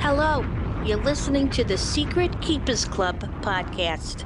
[0.00, 0.46] Hello,
[0.84, 4.22] you're listening to the Secret Keepers Club podcast.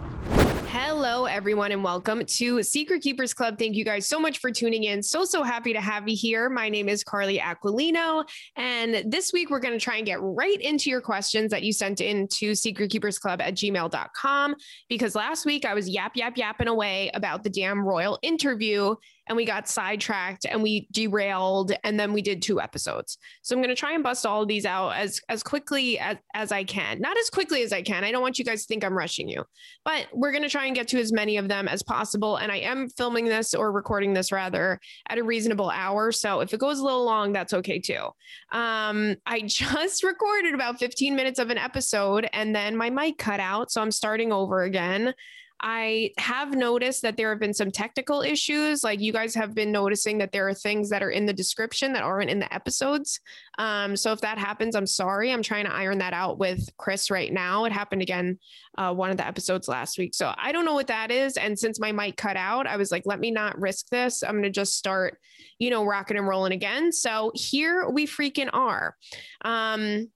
[0.69, 3.59] Hello, everyone, and welcome to Secret Keepers Club.
[3.59, 5.03] Thank you guys so much for tuning in.
[5.03, 6.51] So, so happy to have you here.
[6.51, 10.61] My name is Carly Aquilino, and this week we're going to try and get right
[10.61, 14.55] into your questions that you sent in to secretkeepersclub at gmail.com
[14.91, 18.95] because last week I was yap, yap, yapping away about the damn royal interview
[19.29, 23.19] and we got sidetracked and we derailed and then we did two episodes.
[23.43, 26.17] So I'm going to try and bust all of these out as as quickly as,
[26.35, 27.01] as I can.
[27.01, 28.05] Not as quickly as I can.
[28.05, 29.45] I don't want you guys to think I'm rushing you.
[29.85, 32.51] But we're going to try and get to as many of them as possible and
[32.51, 36.13] I am filming this or recording this rather at a reasonable hour.
[36.13, 38.09] So if it goes a little long, that's okay too.
[38.51, 43.41] Um I just recorded about 15 minutes of an episode and then my mic cut
[43.41, 45.15] out, so I'm starting over again.
[45.63, 48.83] I have noticed that there have been some technical issues.
[48.83, 51.93] Like you guys have been noticing that there are things that are in the description
[51.93, 53.21] that aren't in the episodes.
[53.59, 55.33] Um, so if that happens, I'm sorry.
[55.33, 57.65] I'm trying to iron that out with Chris right now.
[57.65, 58.39] It happened again
[58.77, 60.15] uh, one of the episodes last week.
[60.15, 61.37] So I don't know what that is.
[61.37, 64.25] And since my mic cut out, I was like, let me not risk this.
[64.25, 65.19] I'm going to just start,
[65.61, 66.91] you know, rocking and rolling again.
[66.91, 68.97] So here we freaking are.
[69.43, 70.09] Um,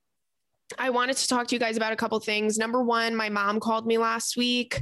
[0.77, 2.59] I wanted to talk to you guys about a couple things.
[2.59, 4.81] Number one, my mom called me last week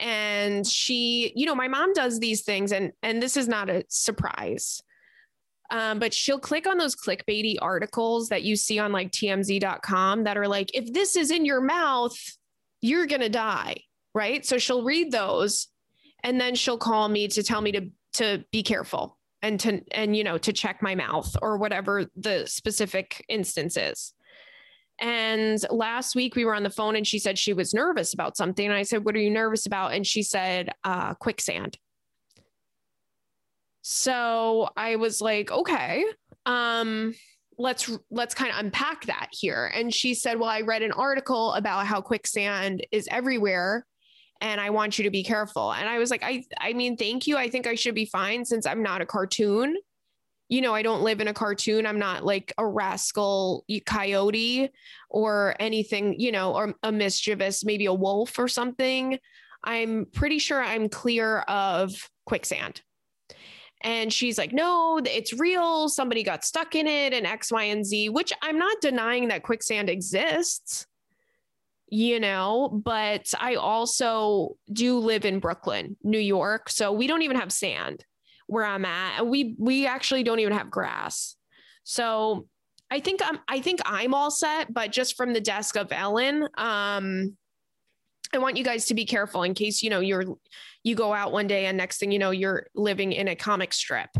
[0.00, 3.84] and she you know my mom does these things and and this is not a
[3.88, 4.82] surprise
[5.70, 10.36] um, but she'll click on those clickbaity articles that you see on like tmz.com that
[10.36, 12.16] are like if this is in your mouth
[12.80, 13.76] you're gonna die
[14.14, 14.46] right?
[14.46, 15.68] So she'll read those
[16.22, 20.16] and then she'll call me to tell me to to be careful and to and
[20.16, 24.14] you know to check my mouth or whatever the specific instance is
[25.00, 28.36] and last week we were on the phone and she said she was nervous about
[28.36, 28.64] something.
[28.64, 29.92] And I said, What are you nervous about?
[29.92, 31.78] And she said, uh, quicksand.
[33.82, 36.04] So I was like, okay,
[36.46, 37.14] um,
[37.58, 39.70] let's let's kind of unpack that here.
[39.74, 43.84] And she said, Well, I read an article about how quicksand is everywhere
[44.40, 45.72] and I want you to be careful.
[45.72, 47.36] And I was like, I I mean, thank you.
[47.36, 49.76] I think I should be fine since I'm not a cartoon
[50.48, 51.86] you know, I don't live in a cartoon.
[51.86, 54.70] I'm not like a rascal coyote
[55.08, 59.18] or anything, you know, or a mischievous, maybe a wolf or something.
[59.62, 62.82] I'm pretty sure I'm clear of quicksand.
[63.82, 65.88] And she's like, no, it's real.
[65.88, 69.42] Somebody got stuck in it and X, Y, and Z, which I'm not denying that
[69.42, 70.86] quicksand exists,
[71.88, 76.70] you know, but I also do live in Brooklyn, New York.
[76.70, 78.04] So we don't even have sand
[78.46, 79.26] where I'm at.
[79.26, 81.36] We we actually don't even have grass.
[81.84, 82.46] So
[82.90, 86.48] I think I'm I think I'm all set, but just from the desk of Ellen,
[86.56, 87.36] um,
[88.32, 90.24] I want you guys to be careful in case you know you're
[90.82, 93.72] you go out one day and next thing you know you're living in a comic
[93.72, 94.10] strip.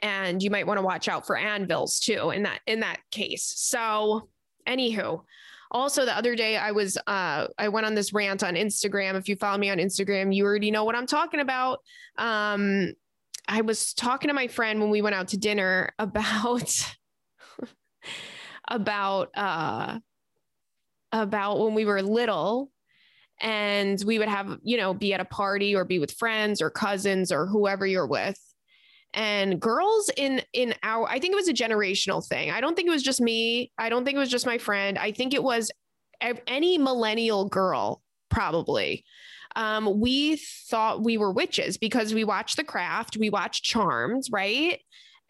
[0.00, 3.52] And you might want to watch out for anvils too in that in that case.
[3.56, 4.28] So
[4.66, 5.24] anywho,
[5.70, 9.28] also the other day i was uh i went on this rant on instagram if
[9.28, 11.80] you follow me on instagram you already know what i'm talking about
[12.16, 12.92] um
[13.48, 16.96] I was talking to my friend when we went out to dinner about
[18.68, 19.98] about uh
[21.10, 22.70] about when we were little
[23.40, 26.70] and we would have you know be at a party or be with friends or
[26.70, 28.38] cousins or whoever you're with.
[29.14, 32.50] And girls in in our i think it was a generational thing.
[32.50, 33.72] I don't think it was just me.
[33.78, 34.98] I don't think it was just my friend.
[34.98, 35.70] I think it was
[36.46, 39.04] any millennial girl probably
[39.56, 44.80] um, we thought we were witches because we watched The Craft, we watched Charmed, right?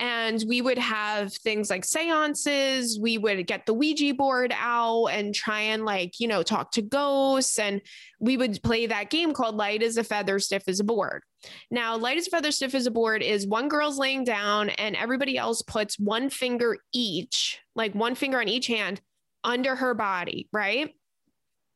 [0.01, 3.01] And we would have things like seances.
[3.01, 6.83] We would get the Ouija board out and try and, like, you know, talk to
[6.83, 7.59] ghosts.
[7.59, 7.83] And
[8.21, 11.23] we would play that game called Light as a Feather, Stiff as a Board.
[11.69, 14.95] Now, Light as a Feather, Stiff as a Board is one girl's laying down and
[14.95, 19.01] everybody else puts one finger each, like one finger on each hand
[19.43, 20.95] under her body, right?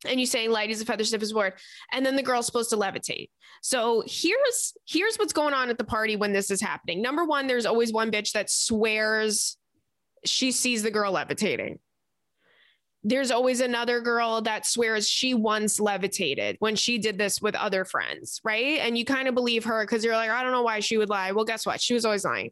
[0.07, 1.55] And you say light as a feather stiff as a board
[1.93, 3.31] and then the girl's supposed to levitate.
[3.63, 7.03] So here's here's what's going on at the party when this is happening.
[7.03, 9.57] Number one there's always one bitch that swears
[10.25, 11.79] she sees the girl levitating.
[13.05, 17.85] There's always another girl that swears she once levitated when she did this with other
[17.85, 18.79] friends right?
[18.79, 21.11] And you kind of believe her because you're like i don't know why she would
[21.11, 21.33] lie.
[21.33, 21.81] Well guess what?
[21.81, 22.51] She was always lying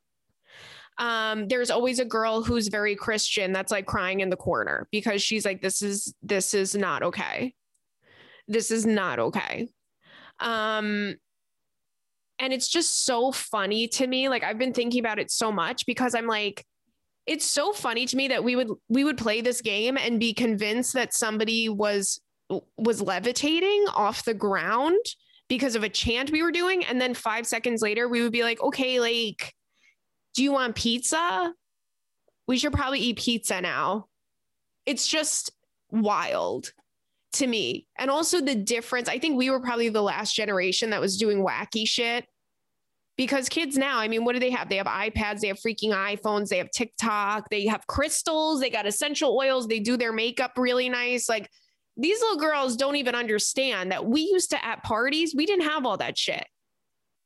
[1.01, 5.23] um, there's always a girl who's very Christian that's like crying in the corner because
[5.23, 7.55] she's like, this is, this is not okay.
[8.47, 9.69] This is not okay.
[10.41, 11.17] Um,
[12.39, 14.29] and it's just so funny to me.
[14.29, 16.67] Like I've been thinking about it so much because I'm like,
[17.27, 20.35] it's so funny to me that we would we would play this game and be
[20.35, 22.21] convinced that somebody was
[22.77, 24.99] was levitating off the ground
[25.49, 28.43] because of a chant we were doing and then 5 seconds later we would be
[28.43, 29.55] like okay like
[30.35, 31.53] do you want pizza?
[32.47, 34.07] We should probably eat pizza now.
[34.87, 35.53] It's just,
[35.93, 36.73] wild
[37.33, 37.87] to me.
[37.99, 41.45] And also the difference, I think we were probably the last generation that was doing
[41.45, 42.27] wacky shit.
[43.17, 44.71] Because kids now, I mean, what do they have?
[44.71, 48.87] They have iPads, they have freaking iPhones, they have TikTok, they have crystals, they got
[48.87, 51.29] essential oils, they do their makeup really nice.
[51.29, 51.51] Like
[51.99, 55.85] these little girls don't even understand that we used to at parties, we didn't have
[55.85, 56.47] all that shit.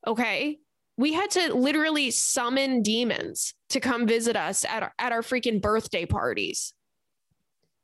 [0.05, 0.59] Okay.
[0.97, 5.61] We had to literally summon demons to come visit us at our, at our freaking
[5.61, 6.73] birthday parties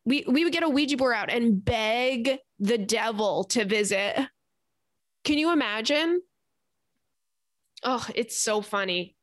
[0.06, 4.18] we we would get a Ouija board out and beg the devil to visit.
[5.24, 6.22] Can you imagine?
[7.84, 9.16] Oh, it's so funny.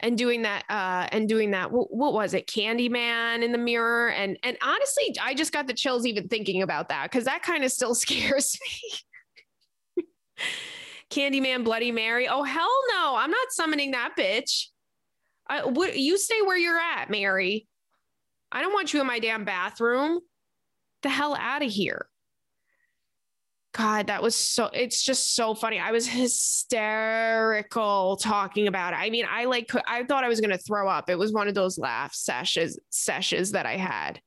[0.00, 2.48] And doing that, uh, and doing that, what, what was it?
[2.48, 4.10] Candyman in the mirror.
[4.10, 7.64] And and honestly, I just got the chills even thinking about that because that kind
[7.64, 8.58] of still scares
[9.96, 10.04] me.
[11.12, 12.28] Candyman, Bloody Mary.
[12.28, 13.14] Oh hell no!
[13.16, 14.66] I'm not summoning that bitch.
[15.46, 17.66] I, what, you stay where you're at, Mary.
[18.50, 20.20] I don't want you in my damn bathroom.
[21.02, 22.06] The hell out of here.
[23.74, 25.78] God, that was so, it's just so funny.
[25.78, 28.96] I was hysterical talking about it.
[28.96, 31.08] I mean, I like, I thought I was going to throw up.
[31.08, 34.20] It was one of those laugh sessions, sessions that I had.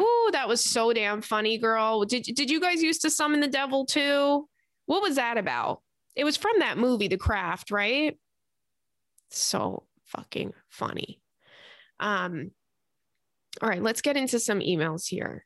[0.00, 2.06] Ooh, that was so damn funny, girl.
[2.06, 4.48] Did, did you guys used to summon the devil too?
[4.88, 5.82] What was that about?
[6.16, 8.18] It was from that movie, The Craft, right?
[9.28, 11.20] So fucking funny.
[12.00, 12.52] Um,
[13.60, 15.44] all right, let's get into some emails here.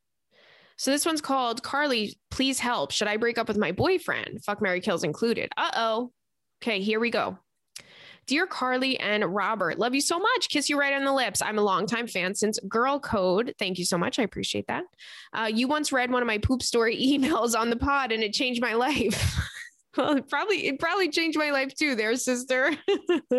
[0.77, 2.93] So this one's called Carly, please help.
[2.93, 4.45] Should I break up with my boyfriend?
[4.45, 5.51] Fuck Mary Kills included.
[5.57, 6.13] Uh oh.
[6.63, 7.37] Okay, here we go.
[8.27, 10.49] Dear Carly and Robert, love you so much.
[10.49, 11.43] Kiss you right on the lips.
[11.43, 13.55] I'm a longtime fan since Girl Code.
[13.59, 14.19] Thank you so much.
[14.19, 14.85] I appreciate that.
[15.33, 18.33] Uh, you once read one of my poop story emails on the pod and it
[18.33, 19.39] changed my life.
[19.97, 22.73] well, it probably it probably changed my life too, there, sister.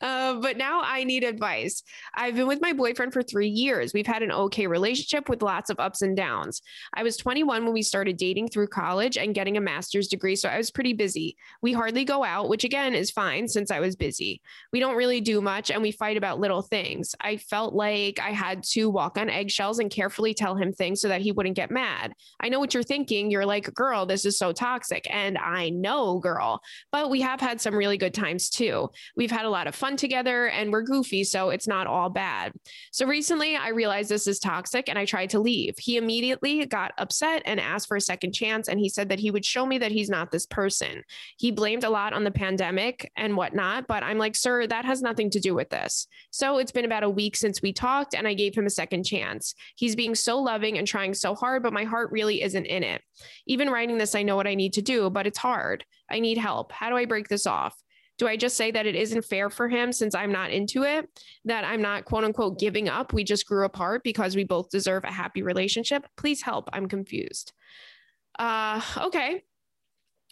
[0.00, 1.82] uh, but now I need advice.
[2.14, 3.92] I've been with my boyfriend for three years.
[3.92, 6.62] We've had an okay relationship with lots of ups and downs.
[6.94, 10.48] I was 21 when we started dating through college and getting a master's degree, so
[10.48, 11.36] I was pretty busy.
[11.60, 14.40] We hardly go out, which again is fine since I was busy.
[14.72, 17.14] We don't really do much, and we fight about little things.
[17.20, 21.08] I felt like I had to walk on eggshells and carefully tell him things so
[21.08, 22.14] that he wouldn't get mad.
[22.40, 23.30] I know what you're thinking.
[23.30, 26.62] You're like, girl, this is so toxic, and I no, girl.
[26.90, 28.90] But we have had some really good times too.
[29.16, 32.52] We've had a lot of fun together and we're goofy, so it's not all bad.
[32.92, 35.76] So recently I realized this is toxic and I tried to leave.
[35.78, 38.68] He immediately got upset and asked for a second chance.
[38.68, 41.02] And he said that he would show me that he's not this person.
[41.36, 43.86] He blamed a lot on the pandemic and whatnot.
[43.86, 46.06] But I'm like, sir, that has nothing to do with this.
[46.30, 49.04] So it's been about a week since we talked and I gave him a second
[49.04, 49.54] chance.
[49.76, 53.02] He's being so loving and trying so hard, but my heart really isn't in it.
[53.46, 55.71] Even writing this, I know what I need to do, but it's hard.
[56.10, 56.72] I need help.
[56.72, 57.74] How do I break this off?
[58.18, 61.08] Do I just say that it isn't fair for him since I'm not into it?
[61.44, 63.12] That I'm not quote unquote giving up.
[63.12, 66.06] We just grew apart because we both deserve a happy relationship.
[66.16, 66.68] Please help.
[66.72, 67.52] I'm confused.
[68.38, 69.42] Uh, okay.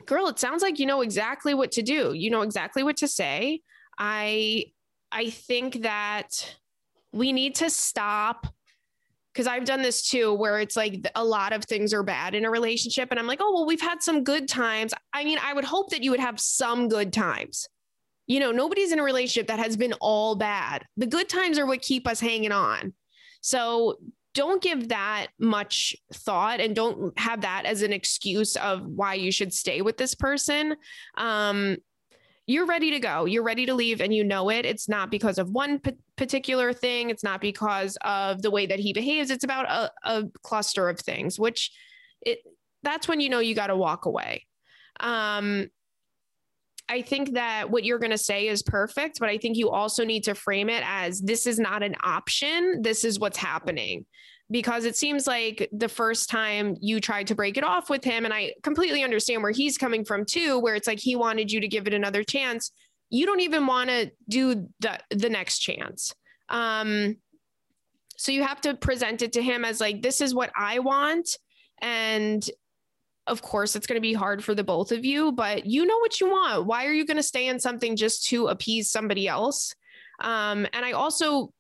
[0.06, 2.12] Girl, it sounds like you know exactly what to do.
[2.14, 3.60] You know exactly what to say.
[3.98, 4.66] I
[5.12, 6.56] I think that
[7.12, 8.46] we need to stop
[9.32, 12.44] because I've done this too, where it's like a lot of things are bad in
[12.44, 13.10] a relationship.
[13.10, 14.92] And I'm like, oh, well, we've had some good times.
[15.12, 17.68] I mean, I would hope that you would have some good times.
[18.26, 20.84] You know, nobody's in a relationship that has been all bad.
[20.96, 22.92] The good times are what keep us hanging on.
[23.40, 23.98] So
[24.34, 29.32] don't give that much thought and don't have that as an excuse of why you
[29.32, 30.76] should stay with this person.
[31.16, 31.78] Um,
[32.50, 33.26] you're ready to go.
[33.26, 34.66] You're ready to leave and you know it.
[34.66, 37.11] It's not because of one p- particular thing.
[37.11, 39.30] It's not because of the way that he behaves.
[39.30, 41.71] It's about a, a cluster of things, which
[42.23, 42.40] it
[42.83, 44.47] that's when you know you got to walk away.
[44.99, 45.69] Um,
[46.88, 50.04] I think that what you're going to say is perfect, but I think you also
[50.04, 52.83] need to frame it as this is not an option.
[52.83, 54.07] This is what's happening
[54.50, 58.25] because it seems like the first time you tried to break it off with him,
[58.25, 61.61] and I completely understand where he's coming from too, where it's like he wanted you
[61.61, 62.73] to give it another chance.
[63.11, 66.14] You don't even want to do the the next chance.
[66.49, 67.16] Um,
[68.16, 71.38] so you have to present it to him as like, this is what I want.
[71.80, 72.49] And
[73.26, 75.99] of course, it's going to be hard for the both of you, but you know
[75.99, 76.66] what you want.
[76.66, 79.75] Why are you going to stay in something just to appease somebody else?
[80.21, 81.52] Um, and I also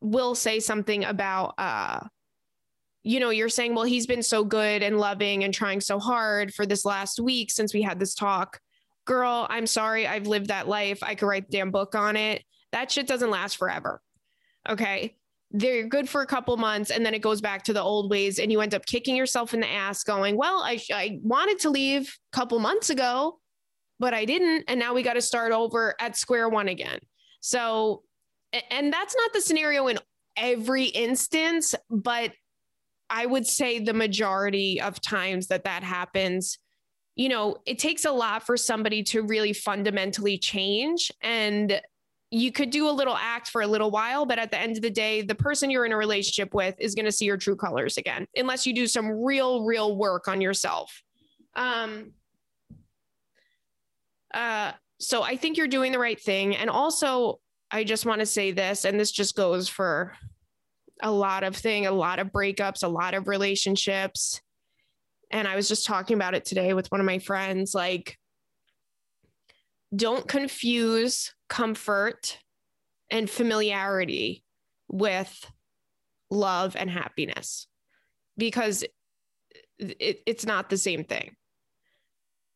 [0.00, 2.00] will say something about uh,
[3.02, 6.52] you know, you're saying, well, he's been so good and loving and trying so hard
[6.52, 8.60] for this last week since we had this talk.
[9.06, 10.06] Girl, I'm sorry.
[10.06, 11.02] I've lived that life.
[11.02, 12.44] I could write the damn book on it.
[12.72, 14.02] That shit doesn't last forever.
[14.68, 15.16] Okay.
[15.50, 18.38] They're good for a couple months and then it goes back to the old ways
[18.38, 21.70] and you end up kicking yourself in the ass going, well, I, I wanted to
[21.70, 23.40] leave a couple months ago,
[23.98, 24.64] but I didn't.
[24.68, 27.00] And now we got to start over at square one again.
[27.40, 28.02] So,
[28.70, 29.98] and that's not the scenario in
[30.36, 32.32] every instance, but
[33.10, 36.58] I would say the majority of times that that happens,
[37.16, 41.10] you know, it takes a lot for somebody to really fundamentally change.
[41.20, 41.82] And
[42.30, 44.82] you could do a little act for a little while, but at the end of
[44.82, 47.56] the day, the person you're in a relationship with is going to see your true
[47.56, 51.02] colors again, unless you do some real, real work on yourself.
[51.56, 52.12] Um,
[54.32, 56.54] uh, so I think you're doing the right thing.
[56.54, 57.40] And also,
[57.72, 60.14] I just want to say this, and this just goes for
[61.02, 64.40] a lot of thing, a lot of breakups, a lot of relationships.
[65.30, 67.74] And I was just talking about it today with one of my friends.
[67.74, 68.18] Like,
[69.94, 72.38] don't confuse comfort
[73.10, 74.44] and familiarity
[74.88, 75.50] with
[76.30, 77.66] love and happiness
[78.36, 78.84] because
[79.78, 81.34] it, it's not the same thing.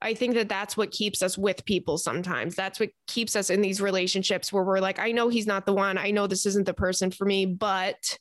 [0.01, 2.55] I think that that's what keeps us with people sometimes.
[2.55, 5.73] That's what keeps us in these relationships where we're like, I know he's not the
[5.73, 5.97] one.
[5.97, 8.19] I know this isn't the person for me, but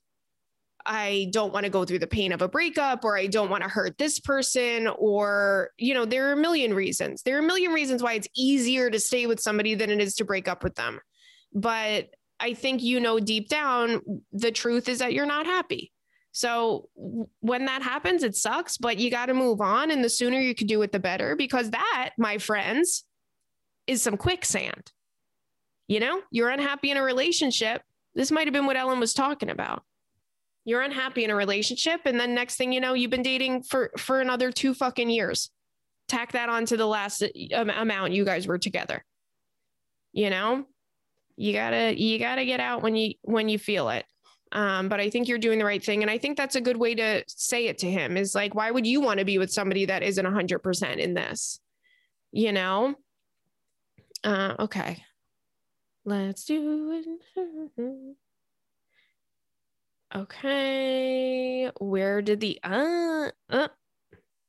[0.86, 3.64] I don't want to go through the pain of a breakup or I don't want
[3.64, 7.24] to hurt this person or you know there are a million reasons.
[7.24, 10.16] There are a million reasons why it's easier to stay with somebody than it is
[10.16, 11.00] to break up with them.
[11.54, 12.10] But
[12.40, 15.92] I think you know deep down the truth is that you're not happy.
[16.34, 20.40] So when that happens it sucks, but you got to move on and the sooner
[20.40, 23.06] you can do it the better because that, my friends,
[23.88, 24.92] is some quicksand.
[25.88, 27.84] You know, you're unhappy in a relationship.
[28.16, 29.84] This might have been what Ellen was talking about
[30.66, 33.92] you're unhappy in a relationship and then next thing you know you've been dating for
[33.98, 35.50] for another two fucking years.
[36.08, 39.04] Tack that on to the last um, amount you guys were together.
[40.12, 40.66] You know?
[41.36, 44.06] You gotta you gotta get out when you when you feel it.
[44.52, 46.78] Um, but i think you're doing the right thing and i think that's a good
[46.78, 49.52] way to say it to him is like why would you want to be with
[49.52, 51.60] somebody that isn't 100% in this?
[52.32, 52.94] You know?
[54.24, 55.04] Uh, okay.
[56.06, 57.04] Let's do
[57.78, 58.16] it
[60.16, 61.70] Okay.
[61.80, 63.68] Where did the uh, uh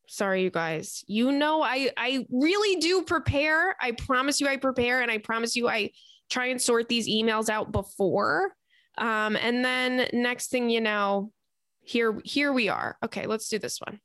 [0.07, 1.05] sorry you guys.
[1.07, 3.75] You know I I really do prepare.
[3.81, 5.91] I promise you I prepare and I promise you I
[6.31, 8.53] try and sort these emails out before.
[8.99, 11.33] Um and then next thing you know,
[11.81, 12.97] here here we are.
[13.03, 14.01] Okay, let's do this one.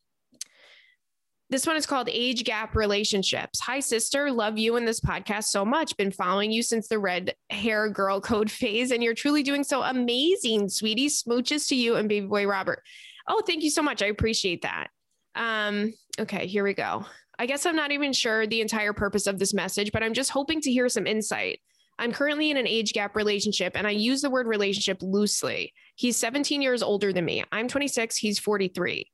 [1.51, 3.59] This one is called Age Gap Relationships.
[3.61, 4.31] Hi, sister.
[4.31, 5.97] Love you and this podcast so much.
[5.97, 9.81] Been following you since the red hair girl code phase, and you're truly doing so
[9.81, 11.07] amazing, sweetie.
[11.07, 12.83] Smooches to you and baby boy Robert.
[13.27, 14.03] Oh, thank you so much.
[14.03, 14.89] I appreciate that.
[15.33, 17.05] Um, okay, here we go.
[17.39, 20.29] I guess I'm not even sure the entire purpose of this message, but I'm just
[20.29, 21.61] hoping to hear some insight.
[21.97, 25.73] I'm currently in an age gap relationship, and I use the word relationship loosely.
[25.95, 27.43] He's 17 years older than me.
[27.51, 29.09] I'm 26, he's 43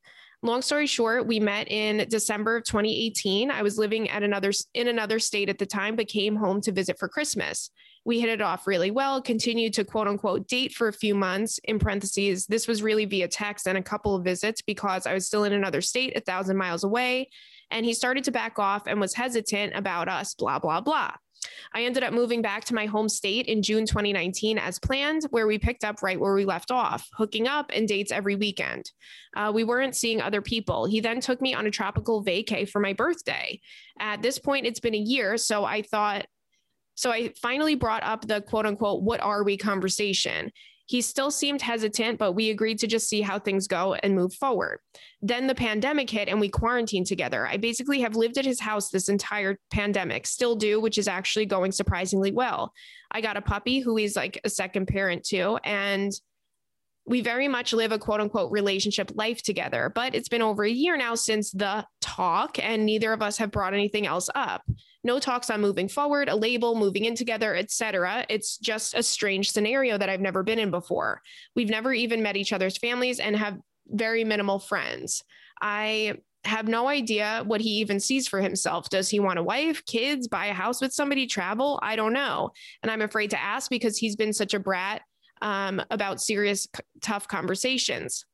[0.46, 3.50] long story short, we met in December of 2018.
[3.50, 6.72] I was living at another in another state at the time, but came home to
[6.72, 7.70] visit for Christmas.
[8.04, 11.58] We hit it off really well, continued to quote unquote date for a few months.
[11.64, 15.26] In parentheses, this was really via text and a couple of visits because I was
[15.26, 17.28] still in another state, a thousand miles away.
[17.70, 21.12] And he started to back off and was hesitant about us, blah, blah, blah.
[21.74, 25.46] I ended up moving back to my home state in June 2019 as planned, where
[25.46, 28.90] we picked up right where we left off, hooking up and dates every weekend.
[29.36, 30.86] Uh, we weren't seeing other people.
[30.86, 33.60] He then took me on a tropical vacay for my birthday.
[33.98, 36.26] At this point, it's been a year, so I thought,
[36.94, 40.50] so I finally brought up the quote unquote, what are we conversation.
[40.86, 44.32] He still seemed hesitant, but we agreed to just see how things go and move
[44.32, 44.78] forward.
[45.20, 47.46] Then the pandemic hit and we quarantined together.
[47.46, 51.46] I basically have lived at his house this entire pandemic, still do, which is actually
[51.46, 52.72] going surprisingly well.
[53.10, 55.58] I got a puppy who is like a second parent too.
[55.64, 56.12] And
[57.06, 60.70] we very much live a quote unquote relationship life together, but it's been over a
[60.70, 64.62] year now since the talk, and neither of us have brought anything else up
[65.06, 68.26] no talks on moving forward, a label, moving in together, etc.
[68.28, 71.22] It's just a strange scenario that I've never been in before.
[71.54, 73.56] We've never even met each other's families and have
[73.88, 75.22] very minimal friends.
[75.62, 78.88] I have no idea what he even sees for himself.
[78.88, 81.80] Does he want a wife, kids, buy a house with somebody, travel?
[81.82, 82.50] I don't know.
[82.82, 85.02] And I'm afraid to ask because he's been such a brat
[85.42, 86.68] um, about serious,
[87.00, 88.24] tough conversations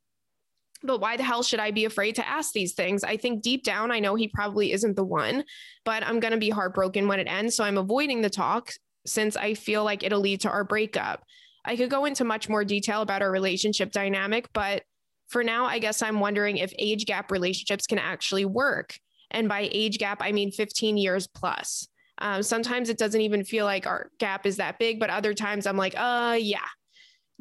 [0.85, 3.05] but why the hell should I be afraid to ask these things?
[3.05, 5.45] I think deep down, I know he probably isn't the one,
[5.85, 7.55] but I'm going to be heartbroken when it ends.
[7.55, 8.73] So I'm avoiding the talk
[9.07, 11.25] since I feel like it'll lead to our breakup.
[11.65, 14.83] I could go into much more detail about our relationship dynamic, but
[15.29, 18.95] for now, I guess I'm wondering if age gap relationships can actually work.
[19.31, 21.89] And by age gap, I mean 15 years plus.
[22.19, 25.67] Um, sometimes it doesn't even feel like our gap is that big, but other times
[25.67, 26.67] I'm like, uh, yeah,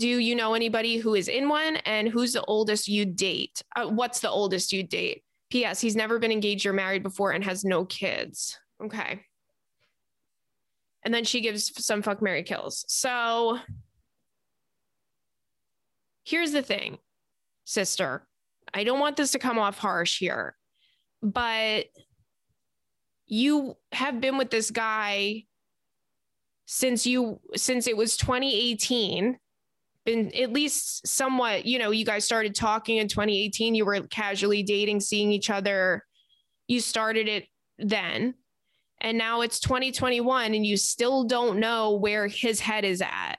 [0.01, 1.75] do you know anybody who is in one?
[1.85, 3.61] And who's the oldest you date?
[3.75, 5.23] Uh, what's the oldest you date?
[5.51, 5.79] P.S.
[5.79, 8.57] He's never been engaged or married before and has no kids.
[8.83, 9.21] Okay.
[11.05, 12.83] And then she gives some fuck Mary kills.
[12.87, 13.59] So
[16.23, 16.97] here's the thing,
[17.65, 18.25] sister.
[18.73, 20.55] I don't want this to come off harsh here,
[21.21, 21.85] but
[23.27, 25.43] you have been with this guy
[26.65, 29.37] since you since it was 2018
[30.05, 34.63] been at least somewhat you know you guys started talking in 2018 you were casually
[34.63, 36.03] dating seeing each other.
[36.67, 37.45] You started it
[37.77, 38.35] then
[38.99, 43.35] and now it's 2021 and you still don't know where his head is at.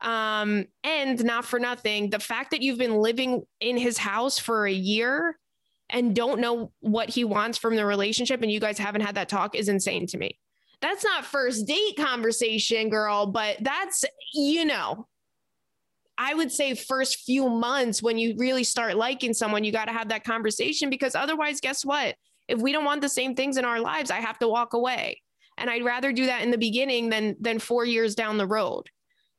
[0.00, 4.66] Um and not for nothing the fact that you've been living in his house for
[4.66, 5.38] a year
[5.90, 9.28] and don't know what he wants from the relationship and you guys haven't had that
[9.28, 10.38] talk is insane to me.
[10.80, 15.06] That's not first date conversation girl but that's you know
[16.16, 19.92] I would say first few months when you really start liking someone, you got to
[19.92, 22.14] have that conversation because otherwise, guess what?
[22.46, 25.22] If we don't want the same things in our lives, I have to walk away.
[25.56, 28.90] And I'd rather do that in the beginning than than 4 years down the road.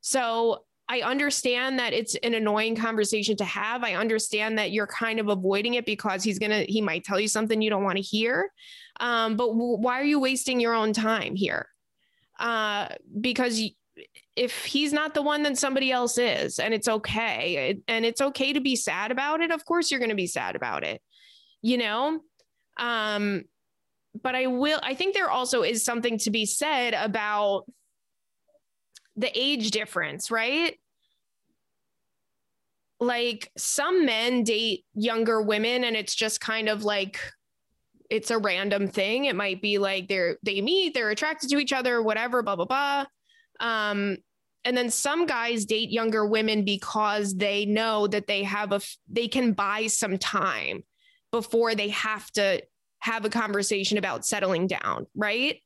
[0.02, 3.84] So, I understand that it's an annoying conversation to have.
[3.84, 7.20] I understand that you're kind of avoiding it because he's going to he might tell
[7.20, 8.52] you something you don't want to hear.
[9.00, 11.68] Um, but w- why are you wasting your own time here?
[12.40, 12.90] Uh,
[13.20, 13.62] because
[14.36, 17.80] if he's not the one, then somebody else is, and it's okay.
[17.88, 19.52] And it's okay to be sad about it.
[19.52, 21.02] Of course, you're going to be sad about it,
[21.62, 22.20] you know?
[22.78, 23.44] Um,
[24.22, 27.66] but I will, I think there also is something to be said about
[29.16, 30.78] the age difference, right?
[33.00, 37.20] Like some men date younger women, and it's just kind of like,
[38.10, 39.26] it's a random thing.
[39.26, 42.66] It might be like they're they meet, they're attracted to each other, whatever, blah blah
[42.66, 43.06] blah.
[43.60, 44.18] Um,
[44.66, 49.28] and then some guys date younger women because they know that they have a they
[49.28, 50.84] can buy some time
[51.32, 52.62] before they have to
[53.00, 55.62] have a conversation about settling down, right?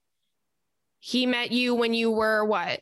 [1.00, 2.82] He met you when you were what?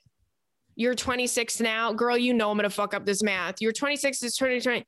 [0.76, 1.94] You're 26 now.
[1.94, 3.62] Girl, you know I'm to fuck up this math.
[3.62, 4.86] You're 26 is 2020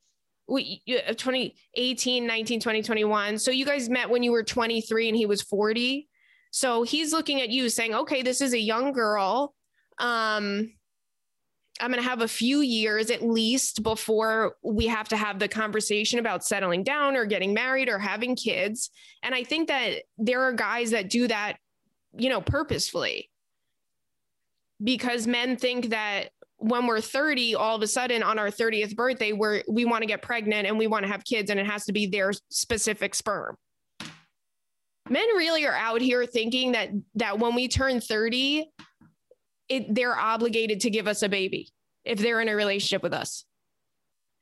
[0.49, 3.37] 2018, 19, 20, 21.
[3.37, 6.09] So you guys met when you were 23 and he was 40.
[6.49, 9.53] So he's looking at you saying, "Okay, this is a young girl
[9.99, 10.71] um,
[11.79, 15.47] I'm going to have a few years at least before we have to have the
[15.47, 18.89] conversation about settling down or getting married or having kids.
[19.23, 21.57] And I think that there are guys that do that,
[22.17, 23.29] you know, purposefully
[24.83, 29.31] because men think that when we're 30 all of a sudden on our 30th birthday
[29.31, 31.85] we're we want to get pregnant and we want to have kids and it has
[31.85, 33.55] to be their specific sperm
[35.09, 38.69] men really are out here thinking that that when we turn 30
[39.69, 41.69] it, they're obligated to give us a baby
[42.03, 43.45] if they're in a relationship with us.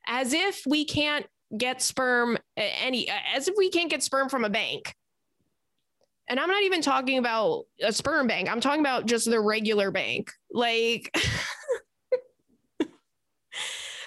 [0.08, 4.50] As if we can't get sperm any as if we can't get sperm from a
[4.50, 4.94] bank.
[6.30, 8.52] And I'm not even talking about a sperm bank.
[8.52, 10.32] I'm talking about just the regular bank.
[10.52, 11.16] Like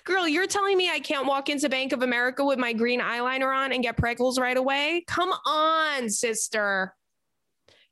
[0.05, 3.55] Girl, you're telling me I can't walk into Bank of America with my green eyeliner
[3.55, 5.05] on and get preckles right away?
[5.07, 6.95] Come on, sister.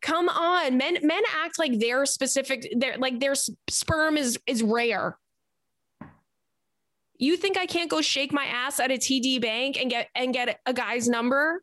[0.00, 3.34] Come on, men men act like their specific their like their
[3.68, 5.18] sperm is is rare.
[7.18, 10.32] You think I can't go shake my ass at a TD bank and get and
[10.32, 11.62] get a guy's number?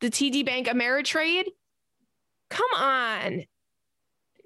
[0.00, 1.46] The TD Bank Ameritrade?
[2.50, 3.44] Come on.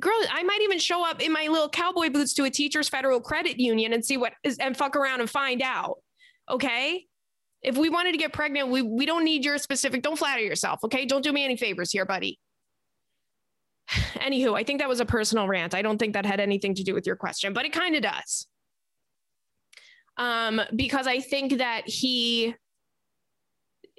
[0.01, 3.21] Girl, I might even show up in my little cowboy boots to a teachers federal
[3.21, 5.97] credit union and see what is and fuck around and find out.
[6.49, 7.08] Okay?
[7.69, 10.81] If we wanted to get pregnant, we, we don't need your specific, don't flatter yourself.
[10.85, 11.05] Okay.
[11.05, 12.39] Don't do me any favors here, buddy.
[13.91, 15.75] Anywho, I think that was a personal rant.
[15.75, 18.01] I don't think that had anything to do with your question, but it kind of
[18.01, 18.47] does.
[20.17, 22.55] Um, because I think that he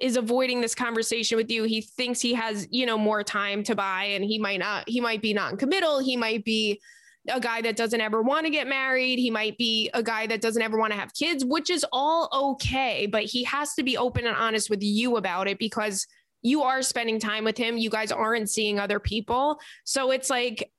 [0.00, 1.62] is avoiding this conversation with you.
[1.62, 5.00] He thinks he has, you know, more time to buy and he might not, he
[5.00, 6.00] might be non-committal.
[6.00, 6.80] He might be
[7.28, 9.18] a guy that doesn't ever want to get married.
[9.18, 12.28] He might be a guy that doesn't ever want to have kids, which is all
[12.32, 13.06] okay.
[13.06, 16.06] But he has to be open and honest with you about it because
[16.42, 17.76] you are spending time with him.
[17.76, 19.60] You guys aren't seeing other people.
[19.84, 20.70] So it's like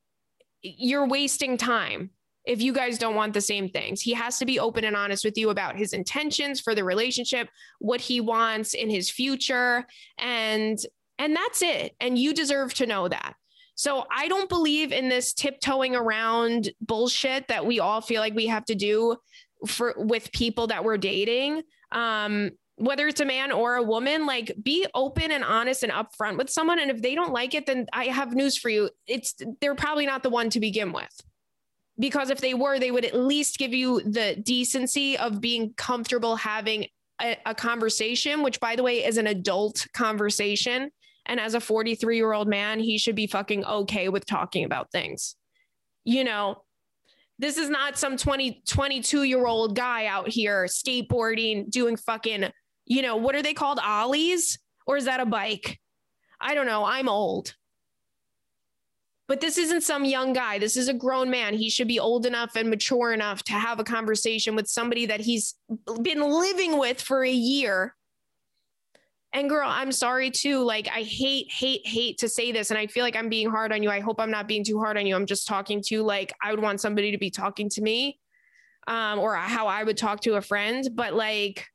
[0.62, 2.10] you're wasting time
[2.46, 4.02] if you guys don't want the same things.
[4.02, 7.50] He has to be open and honest with you about his intentions for the relationship,
[7.80, 9.86] what he wants in his future
[10.18, 10.80] and
[11.20, 11.96] and that's it.
[12.00, 13.36] And you deserve to know that.
[13.82, 18.46] So I don't believe in this tiptoeing around bullshit that we all feel like we
[18.46, 19.16] have to do
[19.66, 21.64] for with people that we're dating.
[21.92, 26.38] Um, whether it's a man or a woman, like be open and honest and upfront
[26.38, 26.78] with someone.
[26.78, 28.92] And if they don't like it, then I have news for you.
[29.08, 31.20] It's they're probably not the one to begin with.
[31.98, 36.36] Because if they were, they would at least give you the decency of being comfortable
[36.36, 36.86] having
[37.20, 40.92] a, a conversation, which by the way is an adult conversation
[41.26, 44.92] and as a 43 year old man, he should be fucking okay with talking about
[44.92, 45.36] things,
[46.04, 46.64] you know,
[47.40, 52.52] This is not some 20, 22 year old guy out here skateboarding, doing fucking,
[52.86, 53.80] you know, what are they called?
[53.80, 54.60] Ollies?
[54.86, 55.80] Or is that a bike?
[56.40, 56.84] I don't know.
[56.86, 57.56] I'm old.
[59.28, 60.60] But this isn't some young guy.
[60.60, 61.54] This is a grown man.
[61.56, 65.22] He should be old enough and mature enough to have a conversation with somebody that
[65.22, 65.56] he's
[66.02, 67.96] been living with for a year.
[69.34, 70.62] And girl, I'm sorry too.
[70.64, 72.70] Like, I hate, hate, hate to say this.
[72.70, 73.90] And I feel like I'm being hard on you.
[73.90, 75.16] I hope I'm not being too hard on you.
[75.16, 78.20] I'm just talking to like, I would want somebody to be talking to me
[78.88, 80.90] um, or how I would talk to a friend.
[80.94, 81.66] But like,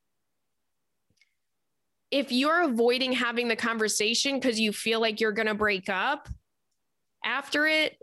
[2.10, 6.28] if you're avoiding having the conversation because you feel like you're going to break up
[7.24, 7.96] after it,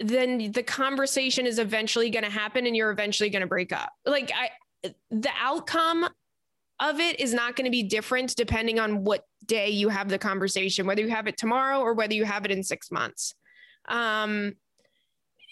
[0.00, 3.92] then the conversation is eventually going to happen and you're eventually going to break up.
[4.04, 4.50] Like I
[5.10, 6.08] the outcome
[6.80, 10.18] of it is not going to be different depending on what day you have the
[10.18, 13.34] conversation, whether you have it tomorrow or whether you have it in 6 months.
[13.88, 14.54] Um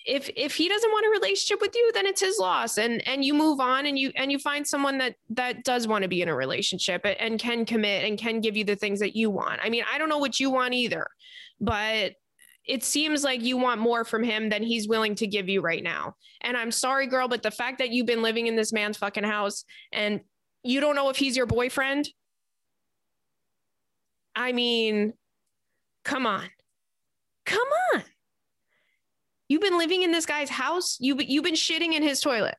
[0.06, 3.24] if if he doesn't want a relationship with you then it's his loss and and
[3.24, 6.22] you move on and you and you find someone that that does want to be
[6.22, 9.60] in a relationship and can commit and can give you the things that you want
[9.62, 11.06] i mean i don't know what you want either
[11.60, 12.12] but
[12.66, 15.82] it seems like you want more from him than he's willing to give you right
[15.82, 18.96] now and i'm sorry girl but the fact that you've been living in this man's
[18.96, 20.20] fucking house and
[20.62, 22.08] you don't know if he's your boyfriend
[24.34, 25.12] i mean
[26.04, 26.48] come on
[27.44, 28.02] come on
[29.50, 30.96] You've been living in this guy's house.
[31.00, 32.54] You've, you've been shitting in his toilet.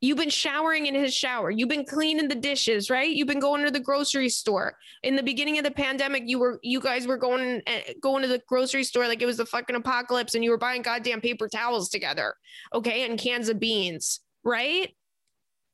[0.00, 1.50] You've been showering in his shower.
[1.50, 3.10] You've been cleaning the dishes, right?
[3.10, 4.74] You've been going to the grocery store.
[5.02, 8.28] In the beginning of the pandemic, you were you guys were going eh, going to
[8.28, 11.46] the grocery store like it was the fucking apocalypse and you were buying goddamn paper
[11.46, 12.34] towels together.
[12.72, 13.04] Okay?
[13.04, 14.88] And cans of beans, right?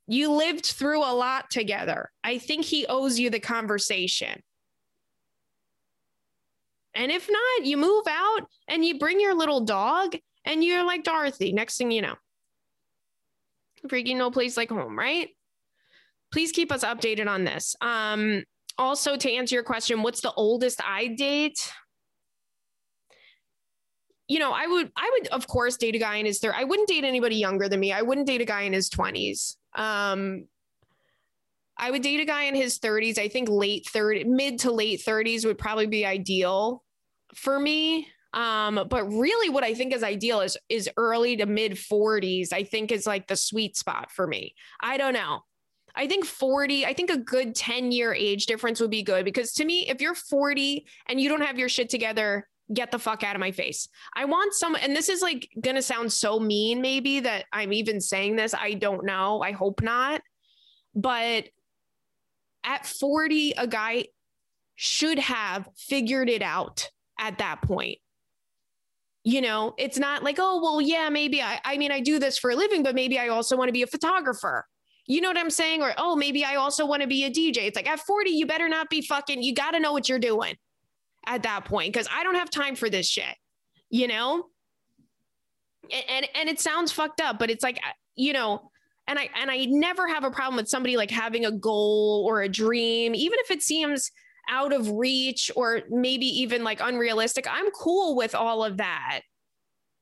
[0.07, 2.11] You lived through a lot together.
[2.23, 4.41] I think he owes you the conversation.
[6.93, 10.15] And if not, you move out and you bring your little dog
[10.45, 11.51] and you're like Dorothy.
[11.51, 12.15] Next thing you know,
[13.87, 15.29] freaking no place like home, right?
[16.31, 17.75] Please keep us updated on this.
[17.81, 18.43] Um,
[18.77, 21.71] also, to answer your question, what's the oldest I date?
[24.27, 26.55] You know, I would, I would, of course, date a guy in his third.
[26.57, 27.93] I wouldn't date anybody younger than me.
[27.93, 29.57] I wouldn't date a guy in his twenties.
[29.75, 30.47] Um,
[31.77, 33.17] I would date a guy in his 30s.
[33.17, 36.83] I think late 30, mid to late 30s would probably be ideal
[37.33, 38.07] for me.
[38.33, 42.63] Um, but really what I think is ideal is is early to mid 40s, I
[42.63, 44.55] think is like the sweet spot for me.
[44.81, 45.41] I don't know.
[45.95, 49.53] I think 40, I think a good 10 year age difference would be good because
[49.53, 53.23] to me, if you're 40 and you don't have your shit together, get the fuck
[53.23, 53.87] out of my face.
[54.15, 58.01] I want some, and this is like gonna sound so mean, maybe that I'm even
[58.01, 58.53] saying this.
[58.53, 59.41] I don't know.
[59.41, 60.21] I hope not.
[60.95, 61.49] But
[62.63, 64.05] at 40, a guy
[64.75, 67.99] should have figured it out at that point.
[69.23, 72.37] You know, it's not like, oh, well, yeah, maybe I, I mean, I do this
[72.37, 74.67] for a living, but maybe I also want to be a photographer.
[75.07, 75.81] You know what I'm saying?
[75.81, 77.67] Or, oh, maybe I also want to be a DJ.
[77.67, 80.19] It's like at 40, you better not be fucking, you got to know what you're
[80.19, 80.55] doing
[81.27, 83.35] at that point because I don't have time for this shit,
[83.89, 84.45] you know?
[85.91, 87.79] And, and, and it sounds fucked up, but it's like,
[88.15, 88.71] you know,
[89.07, 92.41] and I and I never have a problem with somebody like having a goal or
[92.41, 94.11] a dream, even if it seems
[94.49, 99.21] out of reach or maybe even like unrealistic, I'm cool with all of that.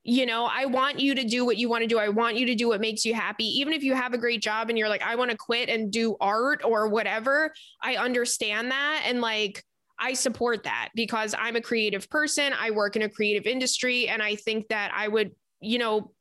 [0.06, 1.98] You know, I want you to do what you want to do.
[1.98, 3.44] I want you to do what makes you happy.
[3.58, 5.90] Even if you have a great job and you're like, I want to quit and
[5.90, 9.04] do art or whatever, I understand that.
[9.06, 9.64] And like,
[10.04, 12.52] I support that because I'm a creative person.
[12.52, 14.06] I work in a creative industry.
[14.06, 16.12] And I think that I would, you know,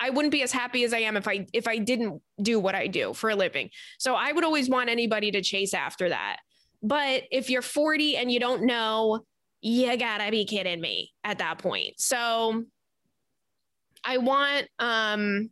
[0.00, 2.74] I wouldn't be as happy as I am if I if I didn't do what
[2.74, 3.68] I do for a living.
[3.98, 6.38] So I would always want anybody to chase after that.
[6.82, 9.20] But if you're 40 and you don't know,
[9.60, 11.94] you gotta be kidding me at that point.
[11.98, 12.64] So
[14.04, 15.50] I want, um,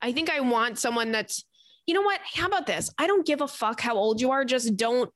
[0.00, 1.44] I think I want someone that's,
[1.86, 2.20] you know what?
[2.34, 2.90] How about this?
[2.98, 4.44] I don't give a fuck how old you are.
[4.44, 5.10] Just don't,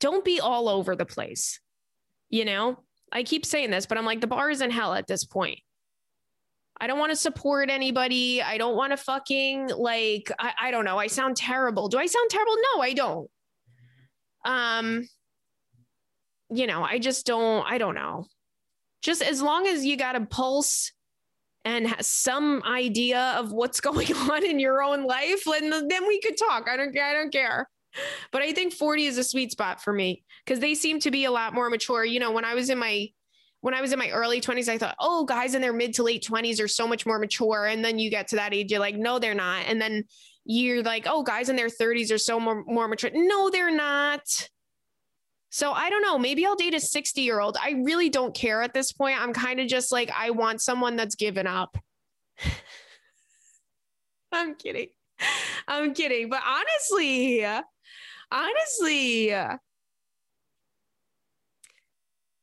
[0.00, 1.60] don't be all over the place.
[2.30, 2.78] You know,
[3.12, 5.60] I keep saying this, but I'm like, the bar is in hell at this point.
[6.80, 8.40] I don't want to support anybody.
[8.40, 10.98] I don't want to fucking like, I, I don't know.
[10.98, 11.88] I sound terrible.
[11.88, 12.56] Do I sound terrible?
[12.74, 13.30] No, I don't.
[14.44, 15.08] Um,
[16.50, 18.26] you know, I just don't, I don't know.
[19.02, 20.92] Just as long as you got a pulse
[21.64, 26.36] and some idea of what's going on in your own life, then, then we could
[26.36, 26.68] talk.
[26.68, 27.04] I don't, care.
[27.04, 27.68] I don't care.
[28.30, 31.24] But I think 40 is a sweet spot for me because they seem to be
[31.24, 32.04] a lot more mature.
[32.04, 33.08] You know, when I was in my
[33.60, 36.04] when I was in my early 20s, I thought, oh, guys in their mid to
[36.04, 37.66] late 20s are so much more mature.
[37.66, 39.64] And then you get to that age, you're like, no, they're not.
[39.66, 40.04] And then
[40.44, 43.10] you're like, oh, guys in their 30s are so more, more mature.
[43.12, 44.48] No, they're not.
[45.50, 46.18] So I don't know.
[46.18, 47.56] Maybe I'll date a 60 year old.
[47.60, 49.20] I really don't care at this point.
[49.20, 51.76] I'm kind of just like, I want someone that's given up.
[54.32, 54.88] I'm kidding.
[55.66, 56.28] I'm kidding.
[56.28, 57.44] But honestly,
[58.30, 59.34] honestly,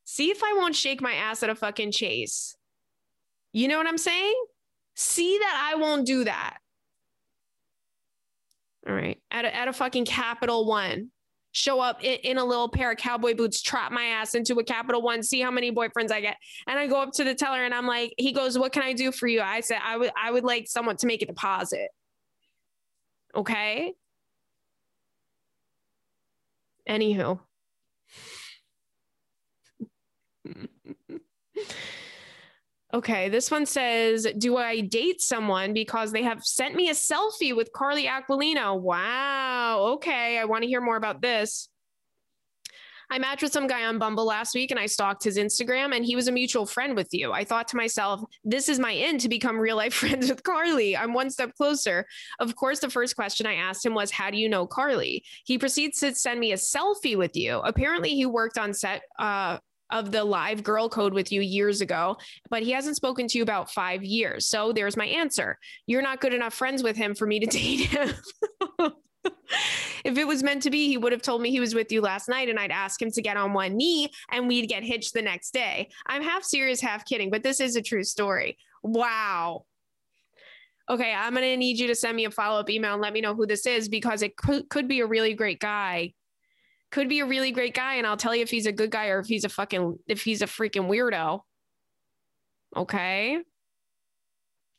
[0.03, 2.55] see if I won't shake my ass at a fucking chase.
[3.53, 4.35] You know what I'm saying?
[4.95, 6.57] See that I won't do that.
[8.87, 9.19] All right.
[9.31, 11.11] At a, at a fucking Capital One
[11.51, 14.63] show up in, in, a little pair of cowboy boots, trap my ass into a
[14.63, 16.37] Capital One, see how many boyfriends I get.
[16.67, 18.93] And I go up to the teller and I'm like, he goes, What can I
[18.93, 19.41] do for you?
[19.41, 21.89] I said, I would I would like someone to make a deposit.
[23.35, 23.93] Okay.
[26.87, 27.39] Anywho.
[32.93, 37.53] Okay, this one says, Do I date someone because they have sent me a selfie
[37.53, 38.79] with Carly Aquilino?
[38.79, 39.95] Wow.
[39.95, 41.67] Okay, I want to hear more about this.
[43.09, 46.05] I matched with some guy on Bumble last week and I stalked his Instagram and
[46.05, 47.31] he was a mutual friend with you.
[47.31, 50.95] I thought to myself, this is my in to become real life friends with Carly.
[50.95, 52.05] I'm one step closer.
[52.39, 55.23] Of course, the first question I asked him was, How do you know Carly?
[55.45, 57.59] He proceeds to send me a selfie with you.
[57.59, 59.57] Apparently, he worked on set uh,
[59.91, 62.17] of the live girl code with you years ago,
[62.49, 64.47] but he hasn't spoken to you about five years.
[64.47, 65.57] So there's my answer.
[65.85, 68.13] You're not good enough friends with him for me to date him.
[70.05, 71.99] if it was meant to be, he would have told me he was with you
[71.99, 75.13] last night and I'd ask him to get on one knee and we'd get hitched
[75.13, 75.89] the next day.
[76.05, 78.59] I'm half serious, half kidding, but this is a true story.
[78.83, 79.65] Wow.
[80.87, 83.13] Okay, I'm going to need you to send me a follow up email and let
[83.13, 86.13] me know who this is because it could, could be a really great guy
[86.91, 89.07] could be a really great guy and I'll tell you if he's a good guy
[89.07, 91.41] or if he's a fucking if he's a freaking weirdo.
[92.77, 93.39] Okay?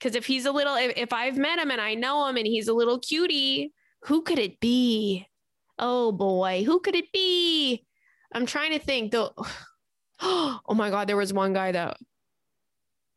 [0.00, 2.46] Cuz if he's a little if, if I've met him and I know him and
[2.46, 3.72] he's a little cutie,
[4.06, 5.26] who could it be?
[5.78, 7.84] Oh boy, who could it be?
[8.32, 9.34] I'm trying to think though.
[10.18, 11.98] Oh my god, there was one guy that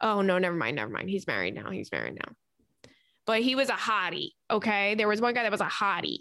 [0.02, 1.10] Oh no, never mind, never mind.
[1.10, 1.72] He's married now.
[1.72, 2.34] He's married now.
[3.26, 4.96] But he was a hottie, okay?
[4.96, 6.20] There was one guy that was a hottie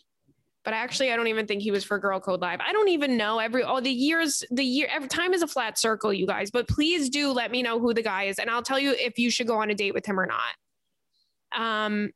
[0.69, 2.61] but actually I don't even think he was for Girl Code Live.
[2.61, 5.79] I don't even know every all the years, the year every time is a flat
[5.79, 6.51] circle, you guys.
[6.51, 9.19] But please do let me know who the guy is, and I'll tell you if
[9.19, 11.59] you should go on a date with him or not.
[11.59, 12.11] Um,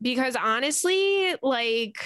[0.00, 1.96] because honestly, like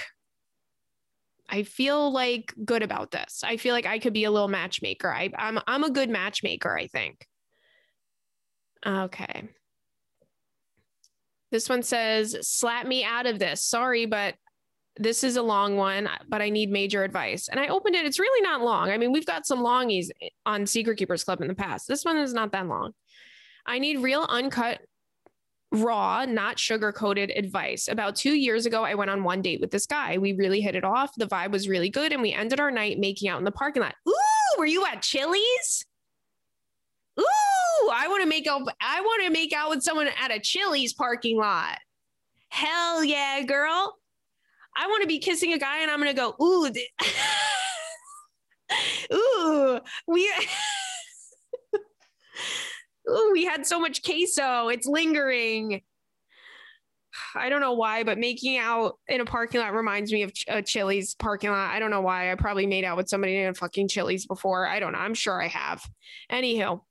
[1.49, 3.43] I feel like good about this.
[3.43, 5.13] I feel like I could be a little matchmaker.
[5.13, 7.27] I, I'm I'm a good matchmaker, I think.
[8.85, 9.49] Okay.
[11.51, 13.63] This one says, slap me out of this.
[13.63, 14.33] Sorry, but
[14.97, 17.47] this is a long one, but I need major advice.
[17.47, 18.05] And I opened it.
[18.05, 18.89] It's really not long.
[18.89, 20.07] I mean, we've got some longies
[20.45, 21.87] on Secret Keepers Club in the past.
[21.87, 22.93] This one is not that long.
[23.65, 24.81] I need real uncut,
[25.73, 27.87] raw, not sugar coated advice.
[27.87, 30.17] About two years ago, I went on one date with this guy.
[30.17, 31.11] We really hit it off.
[31.15, 32.13] The vibe was really good.
[32.13, 33.95] And we ended our night making out in the parking lot.
[34.07, 35.85] Ooh, were you at Chili's?
[37.19, 38.61] Ooh, I want to make out.
[38.81, 41.77] I want to make out with someone at a Chili's parking lot.
[42.49, 43.97] Hell yeah, girl.
[44.75, 46.71] I want to be kissing a guy and I'm going to go, ooh,
[49.13, 50.31] ooh, we,
[53.09, 54.69] ooh, we had so much queso.
[54.69, 55.81] It's lingering.
[57.35, 60.57] I don't know why, but making out in a parking lot reminds me of a
[60.57, 61.71] uh, Chili's parking lot.
[61.71, 62.31] I don't know why.
[62.31, 64.65] I probably made out with somebody in a fucking Chili's before.
[64.65, 64.99] I don't know.
[64.99, 65.83] I'm sure I have.
[66.29, 66.81] Anyhow,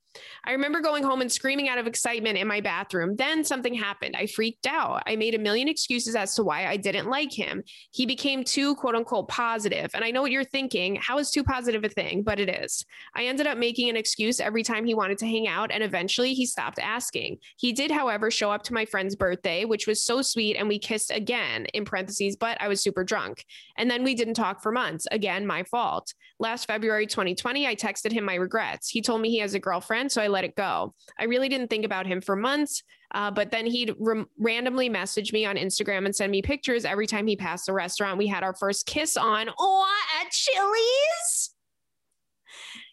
[0.43, 3.15] I remember going home and screaming out of excitement in my bathroom.
[3.15, 4.15] Then something happened.
[4.15, 5.03] I freaked out.
[5.05, 7.63] I made a million excuses as to why I didn't like him.
[7.91, 9.91] He became too quote unquote positive.
[9.93, 10.95] And I know what you're thinking.
[10.95, 12.23] How is too positive a thing?
[12.23, 12.85] But it is.
[13.15, 15.71] I ended up making an excuse every time he wanted to hang out.
[15.71, 17.37] And eventually he stopped asking.
[17.57, 20.55] He did, however, show up to my friend's birthday, which was so sweet.
[20.55, 23.45] And we kissed again, in parentheses, but I was super drunk.
[23.77, 25.07] And then we didn't talk for months.
[25.11, 26.13] Again, my fault.
[26.39, 28.89] Last February 2020, I texted him my regrets.
[28.89, 30.93] He told me he has a girlfriend, so I let it go.
[31.19, 35.33] I really didn't think about him for months, uh, but then he'd r- randomly message
[35.33, 38.43] me on Instagram and send me pictures every time he passed the restaurant we had
[38.43, 39.49] our first kiss on.
[39.59, 39.87] Oh,
[40.21, 41.53] at Chili's.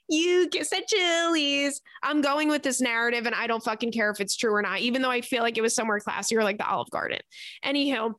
[0.09, 1.81] You kiss at Chili's.
[2.03, 4.81] I'm going with this narrative and I don't fucking care if it's true or not,
[4.81, 7.20] even though I feel like it was somewhere classier, like the Olive Garden.
[7.62, 8.14] Anyhow,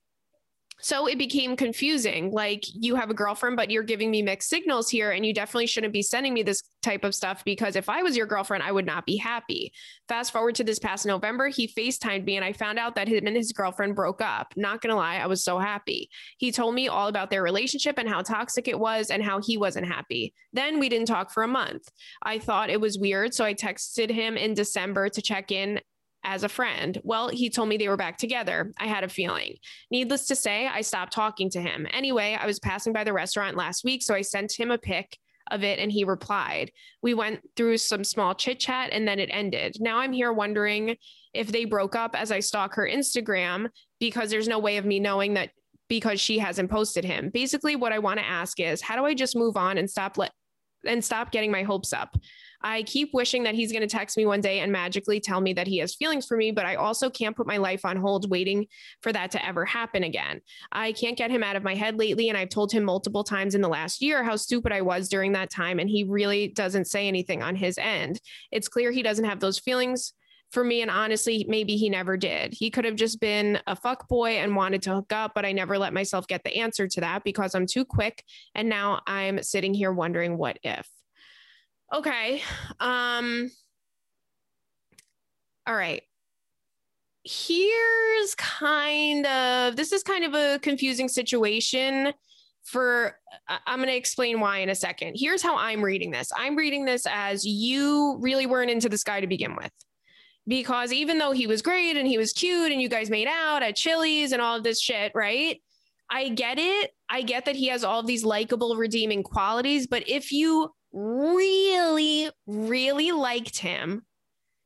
[0.81, 2.31] so it became confusing.
[2.31, 5.11] Like you have a girlfriend, but you're giving me mixed signals here.
[5.11, 8.17] And you definitely shouldn't be sending me this type of stuff because if I was
[8.17, 9.71] your girlfriend, I would not be happy.
[10.07, 13.27] Fast forward to this past November, he FaceTimed me and I found out that him
[13.27, 14.53] and his girlfriend broke up.
[14.55, 16.09] Not to lie, I was so happy.
[16.37, 19.57] He told me all about their relationship and how toxic it was and how he
[19.57, 20.33] wasn't happy.
[20.53, 21.87] Then we didn't talk for a month.
[22.23, 23.33] I thought it was weird.
[23.33, 25.79] So I texted him in December to check in
[26.23, 26.99] as a friend.
[27.03, 28.71] Well, he told me they were back together.
[28.79, 29.55] I had a feeling.
[29.89, 31.87] Needless to say, I stopped talking to him.
[31.91, 35.17] Anyway, I was passing by the restaurant last week, so I sent him a pic
[35.49, 36.71] of it and he replied.
[37.01, 39.77] We went through some small chit chat and then it ended.
[39.79, 40.95] Now I'm here wondering
[41.33, 44.99] if they broke up as I stalk her Instagram because there's no way of me
[44.99, 45.49] knowing that
[45.87, 47.29] because she hasn't posted him.
[47.33, 50.17] Basically what I want to ask is how do I just move on and stop
[50.17, 50.31] let
[50.85, 52.17] and stop getting my hopes up?
[52.63, 55.53] I keep wishing that he's going to text me one day and magically tell me
[55.53, 58.29] that he has feelings for me, but I also can't put my life on hold
[58.29, 58.67] waiting
[59.01, 60.41] for that to ever happen again.
[60.71, 62.29] I can't get him out of my head lately.
[62.29, 65.31] And I've told him multiple times in the last year how stupid I was during
[65.33, 65.79] that time.
[65.79, 68.19] And he really doesn't say anything on his end.
[68.51, 70.13] It's clear he doesn't have those feelings
[70.51, 70.81] for me.
[70.81, 72.53] And honestly, maybe he never did.
[72.53, 75.53] He could have just been a fuck boy and wanted to hook up, but I
[75.53, 78.23] never let myself get the answer to that because I'm too quick.
[78.53, 80.87] And now I'm sitting here wondering what if.
[81.93, 82.41] Okay.
[82.79, 83.51] Um
[85.67, 86.01] All right.
[87.23, 92.13] Here's kind of this is kind of a confusing situation
[92.63, 93.15] for
[93.47, 95.15] I'm going to explain why in a second.
[95.17, 96.31] Here's how I'm reading this.
[96.35, 99.71] I'm reading this as you really weren't into this guy to begin with.
[100.47, 103.61] Because even though he was great and he was cute and you guys made out
[103.61, 105.61] at Chili's and all of this shit, right?
[106.09, 106.91] I get it.
[107.09, 109.87] I get that he has all these likable, redeeming qualities.
[109.87, 114.03] But if you really, really liked him,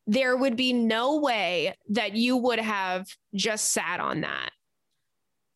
[0.07, 4.51] there would be no way that you would have just sat on that.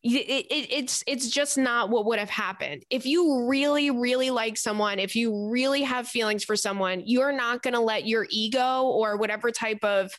[0.02, 4.56] It, it, it's it's just not what would have happened if you really really like
[4.56, 8.84] someone if you really have feelings for someone you're not going to let your ego
[8.84, 10.10] or whatever type of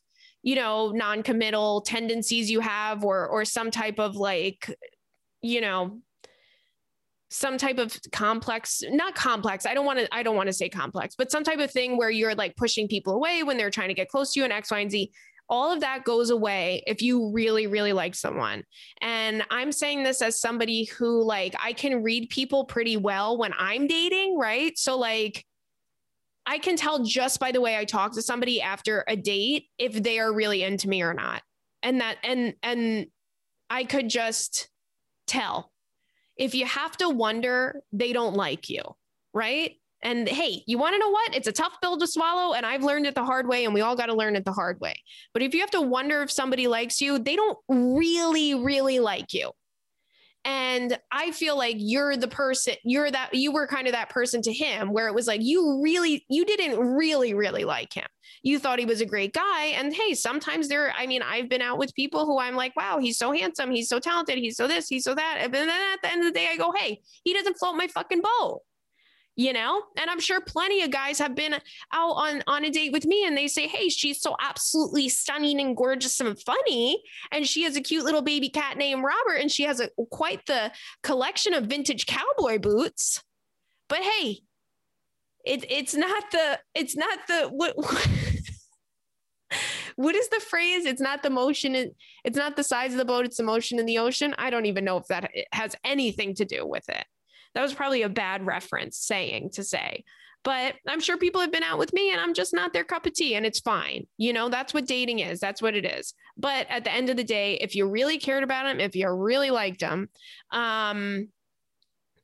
[0.44, 4.72] you know non-committal tendencies you have or or some type of like
[5.42, 6.00] you know
[7.32, 10.68] some type of complex not complex i don't want to i don't want to say
[10.68, 13.88] complex but some type of thing where you're like pushing people away when they're trying
[13.88, 15.12] to get close to you and x y and z.
[15.50, 18.64] All of that goes away if you really really like someone.
[19.02, 23.54] And i'm saying this as somebody who like i can read people pretty well when
[23.58, 24.78] i'm dating right?
[24.78, 25.46] So like
[26.46, 29.94] i can tell just by the way i talk to somebody after a date if
[29.94, 31.42] they are really into me or not.
[31.82, 33.08] And that and and
[33.70, 34.70] i could just
[35.28, 35.71] tell
[36.38, 38.84] if you have to wonder, they don't like you,
[39.34, 39.74] right?
[40.04, 41.36] And hey, you want to know what?
[41.36, 42.54] It's a tough pill to swallow.
[42.54, 44.52] And I've learned it the hard way, and we all got to learn it the
[44.52, 44.96] hard way.
[45.34, 49.34] But if you have to wonder if somebody likes you, they don't really, really like
[49.34, 49.52] you.
[50.44, 54.42] And I feel like you're the person, you're that, you were kind of that person
[54.44, 58.08] to him where it was like, you really, you didn't really, really like him
[58.44, 59.66] you thought he was a great guy.
[59.78, 63.00] And hey, sometimes there, I mean, I've been out with people who I'm like, wow,
[63.00, 65.40] he's so handsome, he's so talented, he's so this, he's so that.
[65.42, 67.88] And then at the end of the day, I go, hey, he doesn't float my
[67.88, 68.62] fucking boat
[69.36, 71.54] you know and i'm sure plenty of guys have been
[71.94, 75.60] out on on a date with me and they say hey she's so absolutely stunning
[75.60, 79.52] and gorgeous and funny and she has a cute little baby cat named robert and
[79.52, 83.24] she has a quite the collection of vintage cowboy boots
[83.88, 84.40] but hey
[85.44, 87.76] it, it's not the it's not the what
[89.96, 90.86] what is the phrase?
[90.86, 91.76] It's not the motion.
[92.24, 93.26] it's not the size of the boat.
[93.26, 94.36] It's the motion in the ocean.
[94.38, 97.06] I don't even know if that has anything to do with it.
[97.54, 100.04] That was probably a bad reference saying to say,
[100.44, 103.06] but I'm sure people have been out with me and I'm just not their cup
[103.06, 104.08] of tea and it's fine.
[104.18, 105.40] You know, that's what dating is.
[105.40, 106.14] That's what it is.
[106.38, 109.10] But at the end of the day, if you really cared about them, if you
[109.12, 110.10] really liked them,
[110.52, 111.28] um,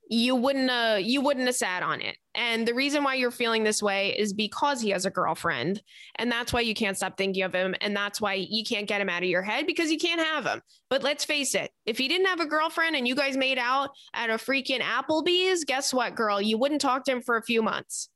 [0.09, 2.15] you wouldn't uh, you wouldn't have sat on it.
[2.33, 5.81] And the reason why you're feeling this way is because he has a girlfriend.
[6.15, 7.75] And that's why you can't stop thinking of him.
[7.81, 10.45] And that's why you can't get him out of your head because you can't have
[10.45, 10.61] him.
[10.89, 13.89] But let's face it, if he didn't have a girlfriend and you guys made out
[14.13, 16.39] at a freaking Applebee's, guess what, girl?
[16.41, 18.09] You wouldn't talk to him for a few months.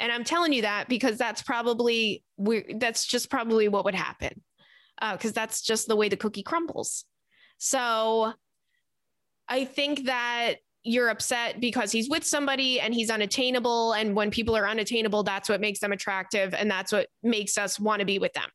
[0.00, 4.42] And I'm telling you that because that's probably we that's just probably what would happen.
[5.00, 7.04] Because uh, that's just the way the cookie crumbles.
[7.58, 8.32] So
[9.48, 13.92] I think that you're upset because he's with somebody and he's unattainable.
[13.92, 16.54] And when people are unattainable, that's what makes them attractive.
[16.54, 18.48] And that's what makes us want to be with them.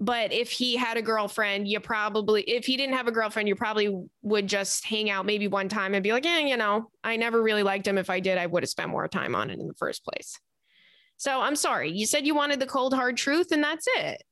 [0.00, 3.54] But if he had a girlfriend, you probably, if he didn't have a girlfriend, you
[3.54, 7.16] probably would just hang out maybe one time and be like, yeah, you know, I
[7.16, 7.98] never really liked him.
[7.98, 10.40] If I did, I would have spent more time on it in the first place.
[11.18, 11.92] So I'm sorry.
[11.92, 14.24] You said you wanted the cold, hard truth, and that's it.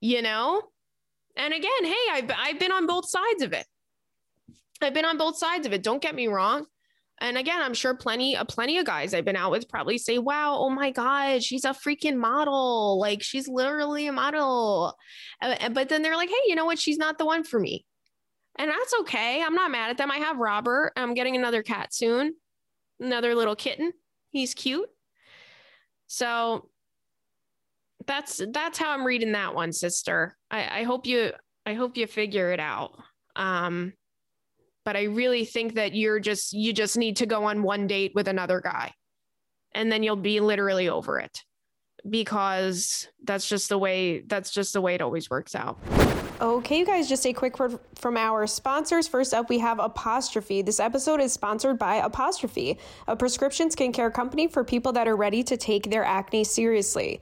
[0.00, 0.62] You know?
[1.36, 3.66] And again, hey, I've, I've been on both sides of it.
[4.84, 5.82] I've been on both sides of it.
[5.82, 6.66] Don't get me wrong.
[7.20, 10.18] And again, I'm sure plenty, uh, plenty of guys I've been out with probably say,
[10.18, 12.98] "Wow, oh my god, she's a freaking model!
[12.98, 14.96] Like she's literally a model."
[15.40, 16.78] Uh, but then they're like, "Hey, you know what?
[16.78, 17.86] She's not the one for me,"
[18.56, 19.42] and that's okay.
[19.42, 20.10] I'm not mad at them.
[20.10, 20.92] I have Robert.
[20.96, 22.34] I'm getting another cat soon,
[22.98, 23.92] another little kitten.
[24.30, 24.88] He's cute.
[26.08, 26.68] So
[28.06, 30.36] that's that's how I'm reading that one, sister.
[30.50, 31.32] I, I hope you
[31.64, 32.98] I hope you figure it out.
[33.36, 33.92] Um,
[34.84, 38.12] but I really think that you're just you just need to go on one date
[38.14, 38.92] with another guy.
[39.74, 41.42] and then you'll be literally over it
[42.08, 45.78] because that's just the way that's just the way it always works out.
[46.40, 49.06] Okay, you guys, just a quick word from our sponsors.
[49.08, 50.62] First up, we have Apostrophe.
[50.62, 55.42] This episode is sponsored by Apostrophe, a prescription skincare company for people that are ready
[55.44, 57.20] to take their acne seriously.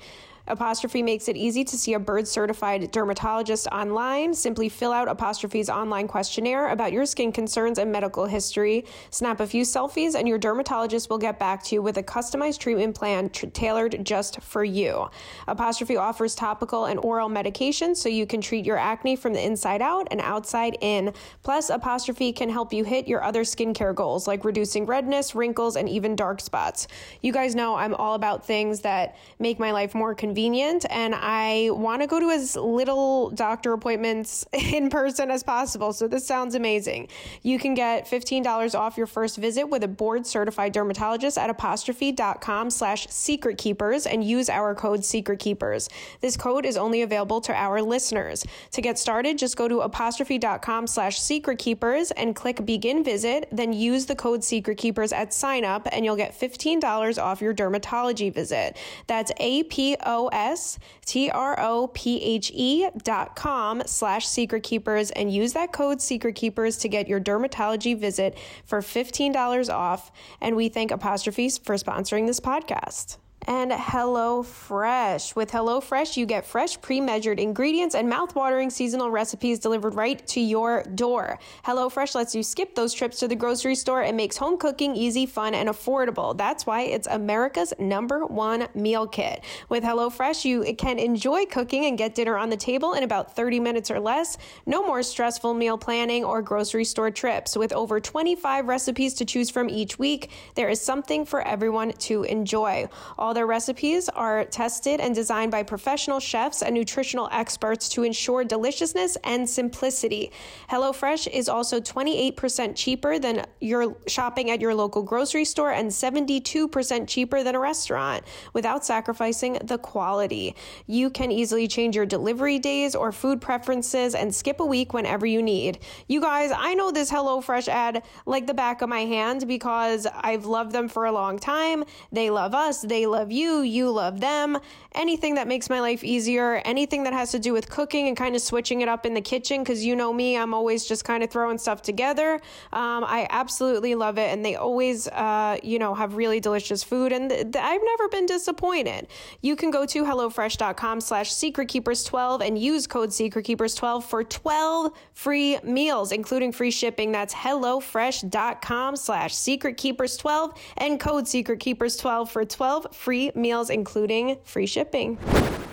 [0.53, 4.35] Apostrophe makes it easy to see a bird certified dermatologist online.
[4.35, 8.85] Simply fill out Apostrophe's online questionnaire about your skin concerns and medical history.
[9.09, 12.59] Snap a few selfies, and your dermatologist will get back to you with a customized
[12.59, 15.09] treatment plan tailored just for you.
[15.49, 19.81] Apostrophe offers topical and oral medications so you can treat your acne from the inside
[19.81, 21.15] out and outside in.
[21.43, 25.89] Plus, Apostrophe can help you hit your other skincare goals like reducing redness, wrinkles, and
[25.89, 26.89] even dark spots.
[27.23, 31.15] You guys know I'm all about things that make my life more convenient convenient and
[31.15, 35.93] I want to go to as little doctor appointments in person as possible.
[35.93, 37.09] So this sounds amazing.
[37.43, 42.71] You can get $15 off your first visit with a board certified dermatologist at apostrophe.com
[42.71, 45.89] slash secret keepers and use our code secret keepers.
[46.21, 48.45] This code is only available to our listeners.
[48.73, 53.73] To get started, just go to apostrophe.com slash secret keepers and click begin visit, then
[53.73, 58.35] use the code secret keepers at sign up and you'll get $15 off your dermatology
[58.35, 58.77] visit.
[59.07, 64.63] That's A P O S T R O P H E dot com slash secret
[64.63, 70.13] keepers and use that code secret keepers to get your dermatology visit for $15 off.
[70.41, 73.17] And we thank Apostrophes for sponsoring this podcast
[73.47, 75.35] and HelloFresh.
[75.37, 80.41] With HelloFresh, you get fresh, pre measured ingredients and mouth-watering seasonal recipes delivered right to
[80.41, 81.39] your door.
[81.65, 85.27] HelloFresh lets you skip those trips to the grocery store and makes home cooking easy,
[85.27, 86.37] fun, and affordable.
[86.37, 89.45] That's why it's America's number one meal kit.
[89.69, 93.61] With HelloFresh, you can enjoy cooking and get dinner on the table in about 30
[93.61, 94.39] minutes or less.
[94.67, 97.57] No more stressful meal planning or grocery store trips.
[97.57, 102.25] With over 25 recipes to choose from each week, there is something for everyone to
[102.25, 102.89] enjoy.
[103.19, 108.03] All all their recipes are tested and designed by professional chefs and nutritional experts to
[108.03, 110.31] ensure deliciousness and simplicity.
[110.69, 117.09] HelloFresh is also 28% cheaper than your shopping at your local grocery store and 72%
[117.09, 118.23] cheaper than a restaurant
[118.53, 120.55] without sacrificing the quality.
[120.87, 125.25] You can easily change your delivery days or food preferences and skip a week whenever
[125.25, 125.79] you need.
[126.07, 130.45] You guys, I know this HelloFresh ad like the back of my hand because I've
[130.45, 131.85] loved them for a long time.
[132.13, 134.59] They love us, they love love you, you love them.
[134.97, 138.35] Anything that makes my life easier, anything that has to do with cooking and kind
[138.35, 141.23] of switching it up in the kitchen, because you know me, I'm always just kind
[141.23, 142.35] of throwing stuff together.
[142.73, 144.31] Um, I absolutely love it.
[144.33, 147.13] And they always, uh, you know, have really delicious food.
[147.13, 149.07] And th- th- I've never been disappointed.
[149.41, 156.11] You can go to HelloFresh.com slash SecretKeepers12 and use code SecretKeepers12 for 12 free meals,
[156.11, 157.13] including free shipping.
[157.13, 165.19] That's HelloFresh.com slash SecretKeepers12 and code SecretKeepers12 for 12 free free meals, including free shipping.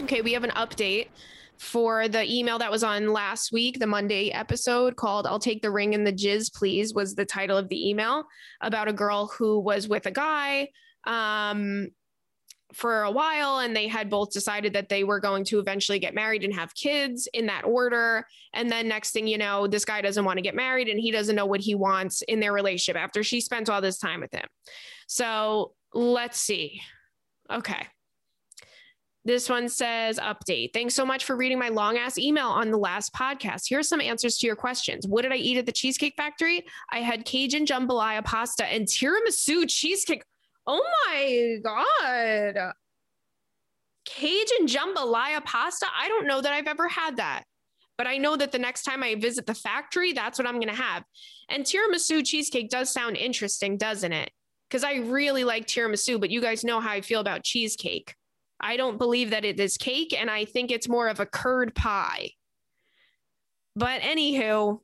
[0.02, 1.08] Okay, we have an update
[1.58, 5.72] for the email that was on last week, the Monday episode called I'll Take the
[5.72, 8.26] Ring and the Jizz, Please, was the title of the email
[8.60, 10.68] about a girl who was with a guy
[11.08, 11.88] um,
[12.74, 16.14] for a while and they had both decided that they were going to eventually get
[16.14, 18.26] married and have kids in that order.
[18.54, 21.10] And then next thing you know, this guy doesn't want to get married and he
[21.10, 24.34] doesn't know what he wants in their relationship after she spent all this time with
[24.34, 24.48] him.
[25.08, 26.82] So let's see.
[27.52, 27.88] Okay.
[29.26, 30.72] This one says update.
[30.74, 33.64] Thanks so much for reading my long ass email on the last podcast.
[33.68, 35.08] Here are some answers to your questions.
[35.08, 36.66] What did I eat at the Cheesecake Factory?
[36.91, 40.24] I had Cajun jambalaya pasta and tiramisu cheesecake.
[40.66, 42.72] Oh my God.
[44.06, 45.86] Cajun jambalaya pasta?
[45.95, 47.43] I don't know that I've ever had that,
[47.97, 50.74] but I know that the next time I visit the factory, that's what I'm going
[50.74, 51.04] to have.
[51.50, 54.32] And tiramisu cheesecake does sound interesting, doesn't it?
[54.70, 58.15] Because I really like tiramisu, but you guys know how I feel about cheesecake.
[58.59, 61.74] I don't believe that it is cake, and I think it's more of a curd
[61.74, 62.32] pie.
[63.76, 64.82] But anywho,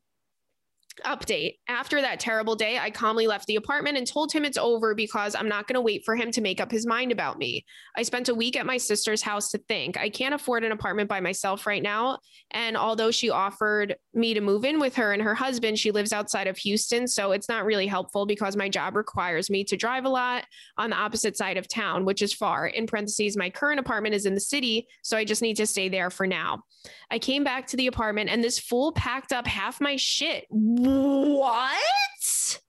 [1.04, 1.56] Update.
[1.68, 5.36] After that terrible day, I calmly left the apartment and told him it's over because
[5.36, 7.66] I'm not going to wait for him to make up his mind about me.
[7.98, 9.98] I spent a week at my sister's house to think.
[9.98, 12.20] I can't afford an apartment by myself right now.
[12.52, 16.14] And although she offered me to move in with her and her husband, she lives
[16.14, 17.08] outside of Houston.
[17.08, 20.46] So it's not really helpful because my job requires me to drive a lot
[20.78, 22.68] on the opposite side of town, which is far.
[22.68, 24.88] In parentheses, my current apartment is in the city.
[25.02, 26.64] So I just need to stay there for now.
[27.12, 30.46] I came back to the apartment and this fool packed up half my shit.
[30.86, 32.60] What?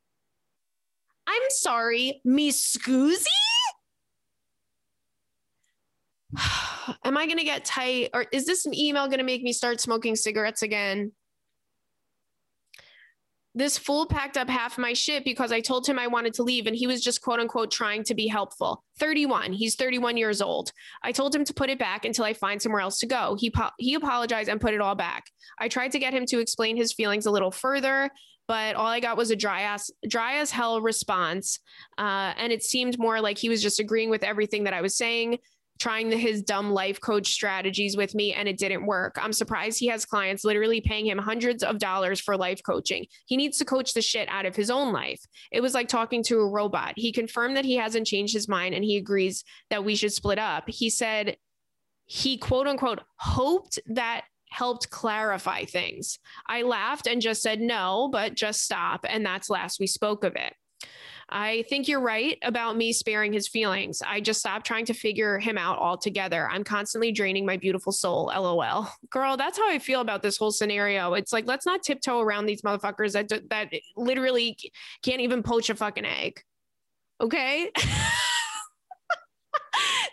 [1.27, 3.27] I'm sorry, me scoozy?
[7.05, 8.11] Am I going to get tight?
[8.15, 11.13] Or is this an email going to make me start smoking cigarettes again?
[13.57, 16.67] This fool packed up half my shit because I told him I wanted to leave
[16.67, 18.85] and he was just quote unquote trying to be helpful.
[18.99, 19.55] 31.
[19.55, 20.73] He's 31 years old.
[21.03, 23.35] I told him to put it back until I find somewhere else to go.
[23.41, 25.25] He po- he apologized and put it all back.
[25.59, 28.11] I tried to get him to explain his feelings a little further,
[28.47, 31.59] but all I got was a dry ass dry as hell response.
[31.97, 34.99] Uh, and it seemed more like he was just agreeing with everything that I was
[34.99, 35.39] saying
[35.79, 39.17] trying the, his dumb life coach strategies with me and it didn't work.
[39.21, 43.07] I'm surprised he has clients literally paying him hundreds of dollars for life coaching.
[43.27, 45.21] He needs to coach the shit out of his own life.
[45.53, 46.95] It was like talking to a robot.
[46.97, 50.39] He confirmed that he hasn't changed his mind and he agrees that we should split
[50.39, 50.69] up.
[50.69, 51.37] He said
[52.07, 56.19] he quote unquote hoped that helped clarify things.
[56.47, 59.05] I laughed and just said no, but just stop.
[59.09, 60.55] And that's last we spoke of it.
[61.29, 64.01] I think you're right about me sparing his feelings.
[64.07, 66.49] I just stopped trying to figure him out altogether.
[66.49, 68.33] I'm constantly draining my beautiful soul.
[68.35, 68.89] LOL.
[69.11, 71.15] Girl, that's how I feel about this whole scenario.
[71.15, 74.57] It's like let's not tiptoe around these motherfuckers that that literally
[75.03, 76.41] can't even poach a fucking egg.
[77.21, 77.71] Okay?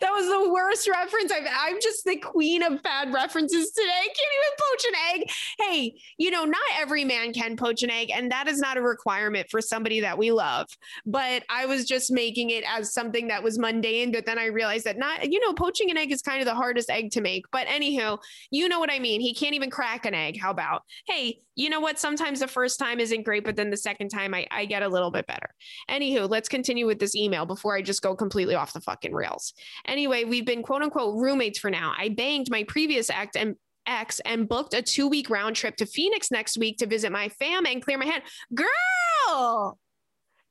[0.04, 3.90] that was the worst reference I've I'm just the queen of bad references today.
[3.90, 5.32] I can't even poach an egg.
[5.60, 8.82] Hey, you know, not every man can poach an egg, and that is not a
[8.82, 10.68] requirement for somebody that we love.
[11.06, 14.86] But I was just making it as something that was mundane, but then I realized
[14.86, 17.46] that not, you know, poaching an egg is kind of the hardest egg to make.
[17.52, 18.20] But anywho,
[18.52, 19.22] you know what I mean.
[19.22, 20.38] He can't even crack an egg.
[20.40, 22.00] How about, hey, you know what?
[22.00, 24.88] Sometimes the first time isn't great, but then the second time I, I get a
[24.88, 25.54] little bit better.
[25.90, 29.54] Anywho, let's continue with this email before I just go completely off the fucking rails.
[29.94, 31.94] Anyway, we've been quote unquote roommates for now.
[31.96, 35.86] I banged my previous ex and ex and booked a two week round trip to
[35.86, 38.24] Phoenix next week to visit my fam and clear my head.
[38.56, 39.78] Girl,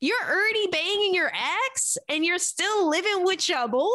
[0.00, 1.32] you're already banging your
[1.66, 3.90] ex and you're still living with your boy?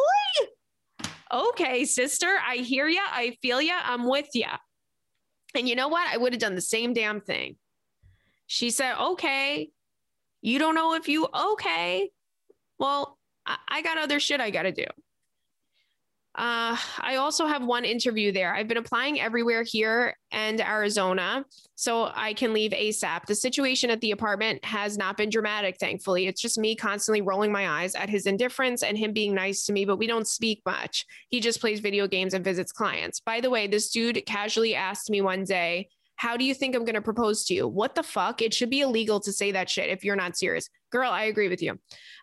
[1.32, 3.00] Okay, sister, I hear ya.
[3.10, 3.80] I feel ya.
[3.82, 4.58] I'm with ya.
[5.54, 6.06] And you know what?
[6.12, 7.56] I would have done the same damn thing.
[8.48, 9.70] She said, okay.
[10.42, 12.10] You don't know if you okay.
[12.78, 14.84] Well, I, I got other shit I got to do.
[16.38, 18.54] Uh, I also have one interview there.
[18.54, 23.26] I've been applying everywhere here and Arizona so I can leave ASAP.
[23.26, 26.28] The situation at the apartment has not been dramatic, thankfully.
[26.28, 29.72] It's just me constantly rolling my eyes at his indifference and him being nice to
[29.72, 31.06] me, but we don't speak much.
[31.28, 33.18] He just plays video games and visits clients.
[33.18, 36.84] By the way, this dude casually asked me one day, how do you think I'm
[36.84, 37.68] going to propose to you?
[37.68, 38.42] What the fuck?
[38.42, 40.68] It should be illegal to say that shit if you're not serious.
[40.90, 41.78] Girl, I agree with you.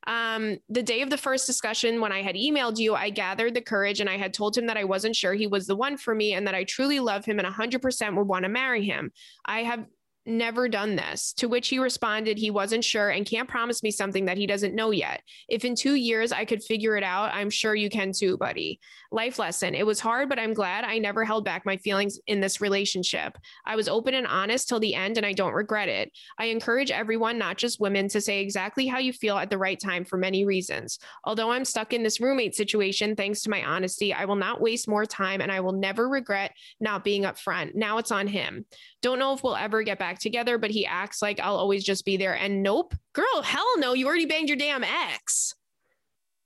[0.05, 3.61] Um, the day of the first discussion, when I had emailed you, I gathered the
[3.61, 6.13] courage and I had told him that I wasn't sure he was the one for
[6.13, 9.13] me and that I truly love him and 100% would want to marry him.
[9.45, 9.85] I have
[10.26, 11.34] never done this.
[11.34, 14.76] To which he responded, he wasn't sure and can't promise me something that he doesn't
[14.76, 15.21] know yet.
[15.47, 18.80] If in two years I could figure it out, I'm sure you can too, buddy.
[19.11, 19.76] Life lesson.
[19.76, 23.38] It was hard, but I'm glad I never held back my feelings in this relationship.
[23.65, 26.11] I was open and honest till the end, and I don't regret it.
[26.38, 29.80] I encourage everyone, not just women, to say exactly how you feel at the right
[29.80, 30.99] time for many reasons.
[31.23, 34.88] Although I'm stuck in this roommate situation, thanks to my honesty, I will not waste
[34.88, 37.76] more time and I will never regret not being upfront.
[37.76, 38.65] Now it's on him.
[39.01, 42.05] Don't know if we'll ever get back together, but he acts like I'll always just
[42.05, 42.34] be there.
[42.34, 45.53] And nope, girl, hell no, you already banged your damn ex.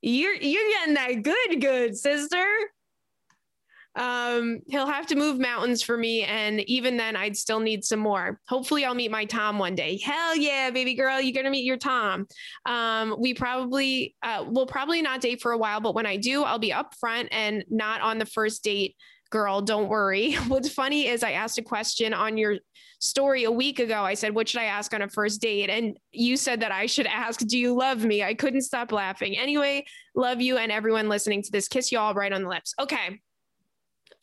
[0.01, 2.45] You're you're getting that good, good sister.
[3.95, 7.99] Um, he'll have to move mountains for me, and even then, I'd still need some
[7.99, 8.39] more.
[8.47, 9.97] Hopefully, I'll meet my Tom one day.
[9.97, 12.27] Hell yeah, baby girl, you're gonna meet your Tom.
[12.65, 16.43] Um, we probably uh, will probably not date for a while, but when I do,
[16.43, 18.95] I'll be upfront and not on the first date
[19.29, 20.33] girl, don't worry.
[20.47, 22.57] What's funny is I asked a question on your
[22.99, 24.03] story a week ago.
[24.03, 25.69] I said, What should I ask on a first date?
[25.69, 28.23] And you said that I should ask, Do you love me?
[28.23, 29.37] I couldn't stop laughing.
[29.37, 31.67] Anyway, love you and everyone listening to this.
[31.67, 32.73] Kiss you all right on the lips.
[32.79, 33.19] Okay.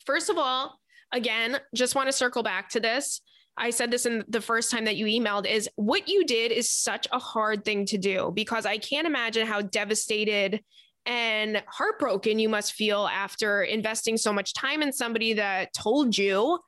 [0.05, 0.79] First of all,
[1.11, 3.21] again, just want to circle back to this.
[3.57, 6.69] I said this in the first time that you emailed is what you did is
[6.69, 10.61] such a hard thing to do because I can't imagine how devastated
[11.07, 16.59] and heartbroken you must feel after investing so much time in somebody that told you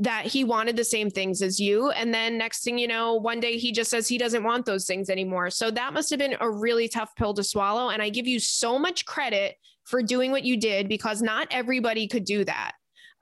[0.00, 1.90] that he wanted the same things as you.
[1.90, 4.86] And then next thing you know, one day he just says he doesn't want those
[4.86, 5.50] things anymore.
[5.50, 7.88] So that must have been a really tough pill to swallow.
[7.88, 12.06] And I give you so much credit for doing what you did because not everybody
[12.06, 12.72] could do that.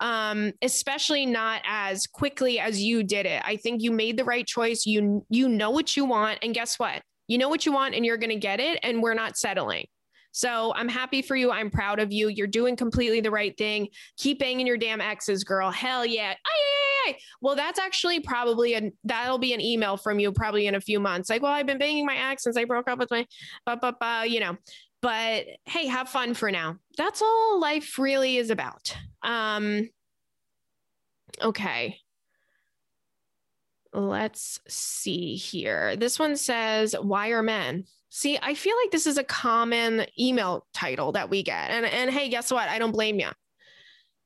[0.00, 3.40] Um, especially not as quickly as you did it.
[3.46, 4.84] I think you made the right choice.
[4.84, 7.00] You you know what you want, and guess what?
[7.28, 8.78] You know what you want, and you're to get it.
[8.82, 9.86] And we're not settling.
[10.36, 11.50] So I'm happy for you.
[11.50, 12.28] I'm proud of you.
[12.28, 13.88] You're doing completely the right thing.
[14.18, 15.70] Keep banging your damn exes, girl.
[15.70, 16.34] Hell yeah.
[17.06, 20.80] Aye, Well, that's actually probably a that'll be an email from you probably in a
[20.80, 21.30] few months.
[21.30, 23.26] Like, well, I've been banging my ex since I broke up with my,
[23.64, 24.58] bah, bah, bah, you know.
[25.00, 26.76] But hey, have fun for now.
[26.98, 28.94] That's all life really is about.
[29.22, 29.88] Um,
[31.42, 31.96] okay
[33.94, 35.96] let's see here.
[35.96, 37.86] This one says, Why are men?
[38.08, 41.70] See, I feel like this is a common email title that we get.
[41.70, 42.68] And, and hey, guess what?
[42.68, 43.28] I don't blame you.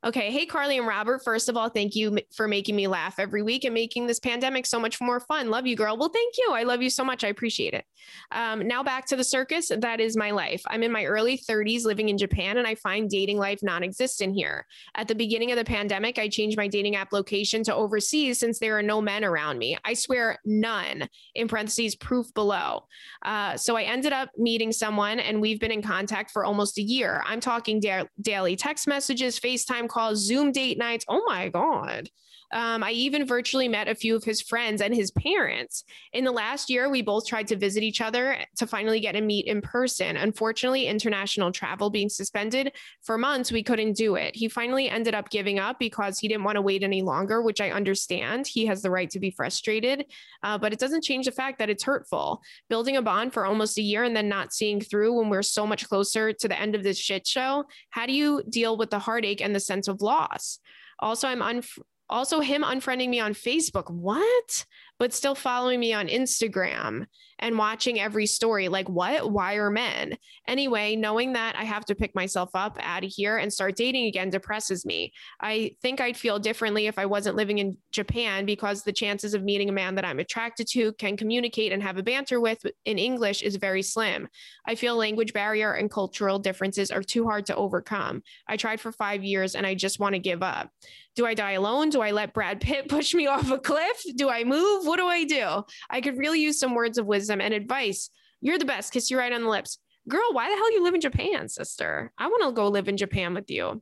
[0.02, 0.30] Okay.
[0.30, 1.22] Hey, Carly and Robert.
[1.22, 4.64] First of all, thank you for making me laugh every week and making this pandemic
[4.64, 5.50] so much more fun.
[5.50, 5.98] Love you, girl.
[5.98, 6.52] Well, thank you.
[6.54, 7.22] I love you so much.
[7.22, 7.84] I appreciate it.
[8.32, 9.70] Um, now back to the circus.
[9.76, 10.62] That is my life.
[10.68, 14.34] I'm in my early 30s living in Japan, and I find dating life non existent
[14.34, 14.66] here.
[14.94, 18.58] At the beginning of the pandemic, I changed my dating app location to overseas since
[18.58, 19.76] there are no men around me.
[19.84, 22.86] I swear, none, in parentheses, proof below.
[23.22, 26.82] Uh, so I ended up meeting someone, and we've been in contact for almost a
[26.82, 27.22] year.
[27.26, 31.04] I'm talking da- daily text messages, FaceTime calls, Zoom date nights.
[31.08, 32.08] Oh my God.
[32.52, 35.84] Um, I even virtually met a few of his friends and his parents.
[36.12, 39.20] In the last year, we both tried to visit each other to finally get to
[39.20, 40.16] meet in person.
[40.16, 42.72] Unfortunately, international travel being suspended
[43.02, 44.34] for months, we couldn't do it.
[44.34, 47.60] He finally ended up giving up because he didn't want to wait any longer, which
[47.60, 48.46] I understand.
[48.46, 50.06] He has the right to be frustrated,
[50.42, 52.42] uh, but it doesn't change the fact that it's hurtful.
[52.68, 55.66] Building a bond for almost a year and then not seeing through when we're so
[55.66, 57.64] much closer to the end of this shit show.
[57.90, 60.58] How do you deal with the heartache and the sense of loss?
[60.98, 61.62] Also, I'm un-
[62.10, 63.90] also, him unfriending me on Facebook.
[63.90, 64.66] What?
[65.00, 67.06] But still following me on Instagram
[67.40, 68.68] and watching every story.
[68.68, 69.32] Like, what?
[69.32, 70.16] Why are men?
[70.46, 74.06] Anyway, knowing that I have to pick myself up out of here and start dating
[74.06, 75.12] again depresses me.
[75.40, 79.42] I think I'd feel differently if I wasn't living in Japan because the chances of
[79.42, 82.98] meeting a man that I'm attracted to, can communicate, and have a banter with in
[82.98, 84.28] English is very slim.
[84.66, 88.22] I feel language barrier and cultural differences are too hard to overcome.
[88.46, 90.70] I tried for five years and I just want to give up.
[91.16, 91.90] Do I die alone?
[91.90, 94.02] Do I let Brad Pitt push me off a cliff?
[94.16, 94.86] Do I move?
[94.90, 95.62] What do I do?
[95.88, 98.10] I could really use some words of wisdom and advice.
[98.40, 98.92] You're the best.
[98.92, 99.78] Kiss you right on the lips.
[100.08, 102.12] Girl, why the hell you live in Japan, sister?
[102.18, 103.80] I want to go live in Japan with you.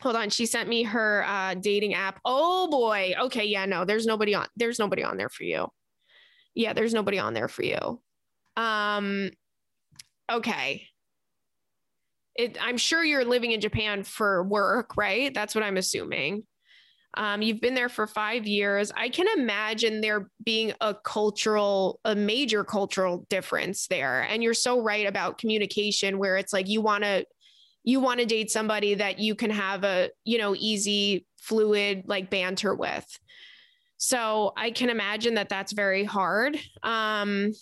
[0.00, 2.18] Hold on, she sent me her uh, dating app.
[2.24, 3.14] Oh boy.
[3.16, 4.48] Okay, yeah, no, there's nobody on.
[4.56, 5.68] There's nobody on there for you.
[6.52, 8.00] Yeah, there's nobody on there for you.
[8.56, 9.30] Um
[10.28, 10.88] okay
[12.34, 15.32] it, I'm sure you're living in Japan for work, right?
[15.32, 16.42] That's what I'm assuming.
[17.14, 18.92] Um, you've been there for five years.
[18.94, 24.22] I can imagine there being a cultural, a major cultural difference there.
[24.22, 27.24] And you're so right about communication, where it's like you want to,
[27.82, 32.30] you want to date somebody that you can have a, you know, easy, fluid like
[32.30, 33.06] banter with.
[33.96, 36.58] So I can imagine that that's very hard.
[36.82, 37.52] Um,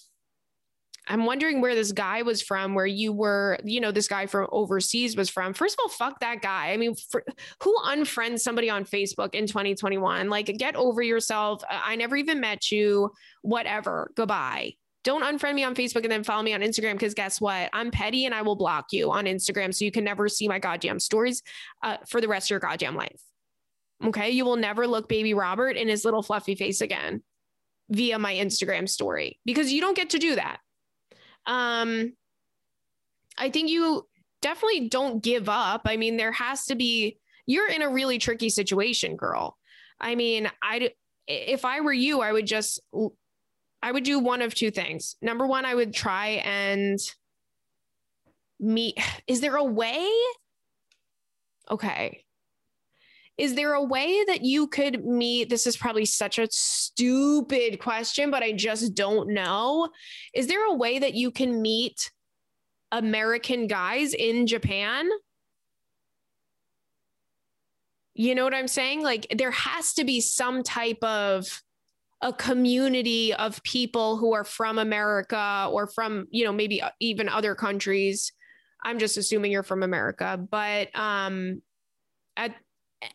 [1.09, 4.49] I'm wondering where this guy was from, where you were, you know, this guy from
[4.51, 5.55] overseas was from.
[5.55, 6.73] First of all, fuck that guy.
[6.73, 7.25] I mean, for,
[7.63, 10.29] who unfriends somebody on Facebook in 2021?
[10.29, 11.63] Like, get over yourself.
[11.71, 13.13] I never even met you.
[13.43, 14.11] Whatever.
[14.17, 14.75] Goodbye.
[15.05, 17.71] Don't unfriend me on Facebook and then follow me on Instagram because guess what?
[17.73, 20.59] I'm petty and I will block you on Instagram so you can never see my
[20.59, 21.45] goddamn stories
[21.85, 23.23] uh, for the rest of your goddamn life.
[24.05, 24.31] Okay.
[24.31, 27.23] You will never look baby Robert in his little fluffy face again
[27.89, 30.59] via my Instagram story because you don't get to do that
[31.47, 32.13] um,
[33.39, 34.07] I think you
[34.43, 35.83] definitely don't give up.
[35.85, 39.57] I mean, there has to be, you're in a really tricky situation, girl.
[40.01, 40.91] I mean, I,
[41.27, 42.81] if I were you, I would just,
[43.83, 45.17] I would do one of two things.
[45.23, 46.99] Number one, I would try and
[48.59, 48.99] meet.
[49.27, 50.09] Is there a way?
[51.71, 52.25] Okay.
[53.39, 55.51] Is there a way that you could meet?
[55.51, 59.91] This is probably such a stupid question, but I just don't know.
[60.35, 62.11] Is there a way that you can meet
[62.93, 65.09] American guys in Japan?
[68.15, 69.03] You know what I'm saying?
[69.03, 71.63] Like there has to be some type of
[72.23, 77.55] a community of people who are from America or from, you know, maybe even other
[77.55, 78.33] countries.
[78.83, 81.61] I'm just assuming you're from America, but um
[82.39, 82.55] at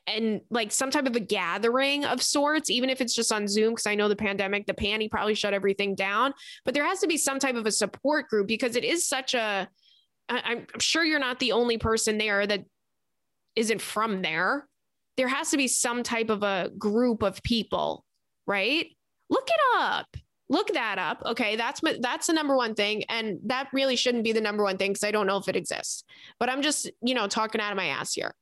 [0.08, 3.72] and like some type of a gathering of sorts, even if it's just on Zoom,
[3.72, 6.34] because I know the pandemic, the panty probably shut everything down,
[6.66, 9.34] but there has to be some type of a support group because it is such
[9.34, 9.68] a,
[10.30, 12.66] I'm sure you're not the only person there that
[13.56, 14.68] isn't from there.
[15.18, 18.06] There has to be some type of a group of people,
[18.48, 18.88] right?
[19.30, 20.08] Look it up.
[20.50, 21.22] Look that up.
[21.26, 24.78] Okay, that's that's the number one thing, and that really shouldn't be the number one
[24.78, 26.04] thing because I don't know if it exists.
[26.40, 28.36] But I'm just, you know, talking out of my ass here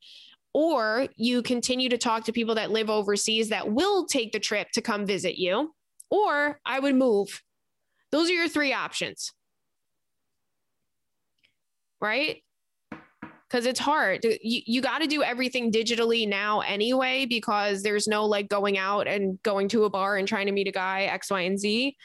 [0.53, 4.69] or you continue to talk to people that live overseas that will take the trip
[4.73, 5.73] to come visit you,
[6.09, 7.43] or I would move.
[8.11, 9.31] Those are your three options.
[12.01, 12.43] Right?
[13.47, 14.23] Because it's hard.
[14.23, 19.07] You, you got to do everything digitally now anyway, because there's no like going out
[19.07, 21.95] and going to a bar and trying to meet a guy, X, Y, and Z.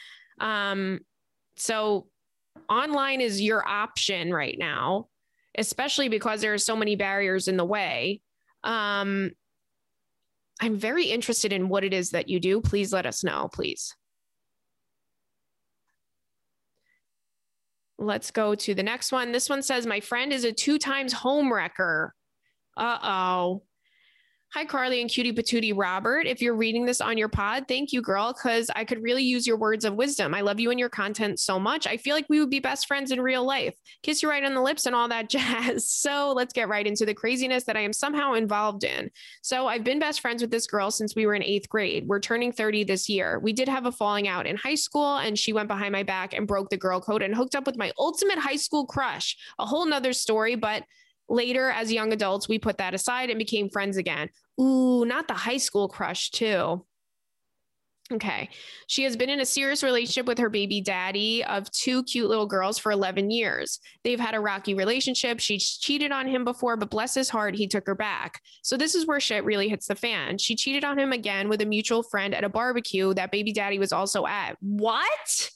[0.40, 1.00] Um,
[1.56, 2.08] so
[2.68, 5.08] online is your option right now,
[5.56, 8.20] especially because there are so many barriers in the way.
[8.64, 9.30] Um,
[10.60, 12.60] I'm very interested in what it is that you do.
[12.60, 13.94] Please let us know, please.
[17.98, 19.32] Let's go to the next one.
[19.32, 22.14] This one says, My friend is a two times home wrecker.
[22.76, 23.62] Uh oh.
[24.54, 26.28] Hi, Carly and Cutie Patootie Robert.
[26.28, 29.48] If you're reading this on your pod, thank you, girl, because I could really use
[29.48, 30.32] your words of wisdom.
[30.32, 31.88] I love you and your content so much.
[31.88, 33.74] I feel like we would be best friends in real life.
[34.04, 35.88] Kiss you right on the lips and all that jazz.
[35.88, 39.10] So let's get right into the craziness that I am somehow involved in.
[39.42, 42.06] So I've been best friends with this girl since we were in eighth grade.
[42.06, 43.40] We're turning 30 this year.
[43.40, 46.32] We did have a falling out in high school, and she went behind my back
[46.32, 49.36] and broke the girl code and hooked up with my ultimate high school crush.
[49.58, 50.84] A whole nother story, but
[51.28, 54.28] Later, as young adults, we put that aside and became friends again.
[54.60, 56.84] Ooh, not the high school crush, too.
[58.12, 58.50] Okay.
[58.86, 62.44] She has been in a serious relationship with her baby daddy of two cute little
[62.44, 63.80] girls for 11 years.
[64.02, 65.40] They've had a rocky relationship.
[65.40, 68.42] She's cheated on him before, but bless his heart, he took her back.
[68.62, 70.36] So this is where shit really hits the fan.
[70.36, 73.78] She cheated on him again with a mutual friend at a barbecue that baby daddy
[73.78, 74.58] was also at.
[74.60, 75.50] What?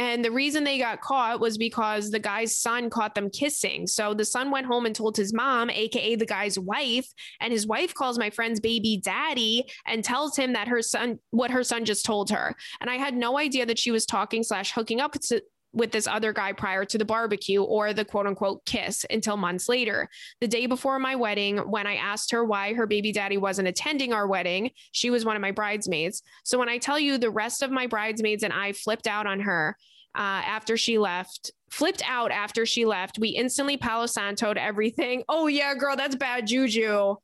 [0.00, 3.86] And the reason they got caught was because the guy's son caught them kissing.
[3.86, 7.06] So the son went home and told his mom, AKA the guy's wife.
[7.38, 11.50] And his wife calls my friend's baby daddy and tells him that her son, what
[11.50, 12.56] her son just told her.
[12.80, 15.42] And I had no idea that she was talking slash hooking up to,
[15.74, 19.68] with this other guy prior to the barbecue or the quote unquote kiss until months
[19.68, 20.08] later.
[20.40, 24.14] The day before my wedding, when I asked her why her baby daddy wasn't attending
[24.14, 26.22] our wedding, she was one of my bridesmaids.
[26.44, 29.40] So when I tell you the rest of my bridesmaids and I flipped out on
[29.40, 29.76] her,
[30.14, 33.18] uh, after she left, flipped out after she left.
[33.18, 35.22] We instantly Palo Santoed everything.
[35.32, 37.14] Oh, yeah, girl, that's bad juju.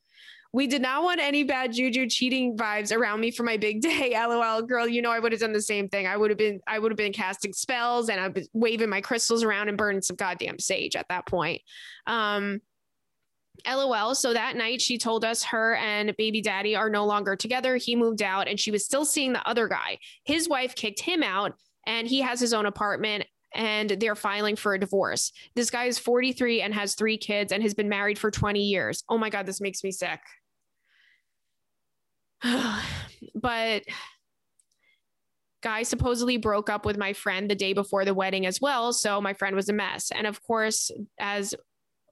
[0.53, 4.15] We did not want any bad juju cheating vibes around me for my big day.
[4.27, 6.07] LOL, girl, you know I would have done the same thing.
[6.07, 9.01] I would have been, I would have been casting spells and I'd be waving my
[9.01, 11.61] crystals around and burning some goddamn sage at that point.
[12.07, 12.61] Um,
[13.67, 14.15] LOL.
[14.15, 17.77] So that night, she told us her and baby daddy are no longer together.
[17.77, 19.99] He moved out and she was still seeing the other guy.
[20.25, 21.53] His wife kicked him out
[21.87, 23.25] and he has his own apartment
[23.55, 25.33] and they're filing for a divorce.
[25.55, 29.03] This guy is 43 and has three kids and has been married for 20 years.
[29.09, 30.21] Oh my God, this makes me sick.
[33.35, 33.83] but
[35.63, 38.93] guy supposedly broke up with my friend the day before the wedding as well.
[38.93, 40.13] So my friend was a mess.
[40.15, 41.55] And of course, as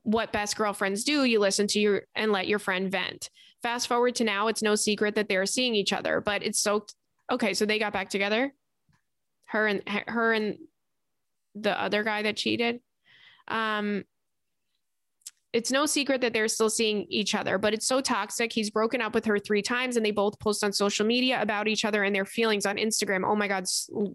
[0.02, 3.30] what best girlfriends do, you listen to your and let your friend vent.
[3.62, 6.86] Fast forward to now, it's no secret that they're seeing each other, but it's so
[7.30, 7.54] okay.
[7.54, 8.52] So they got back together
[9.54, 10.58] her and her and
[11.54, 12.80] the other guy that cheated.
[13.48, 14.04] Um,
[15.52, 18.52] it's no secret that they're still seeing each other, but it's so toxic.
[18.52, 21.68] He's broken up with her three times and they both post on social media about
[21.68, 23.24] each other and their feelings on Instagram.
[23.24, 23.64] Oh my God,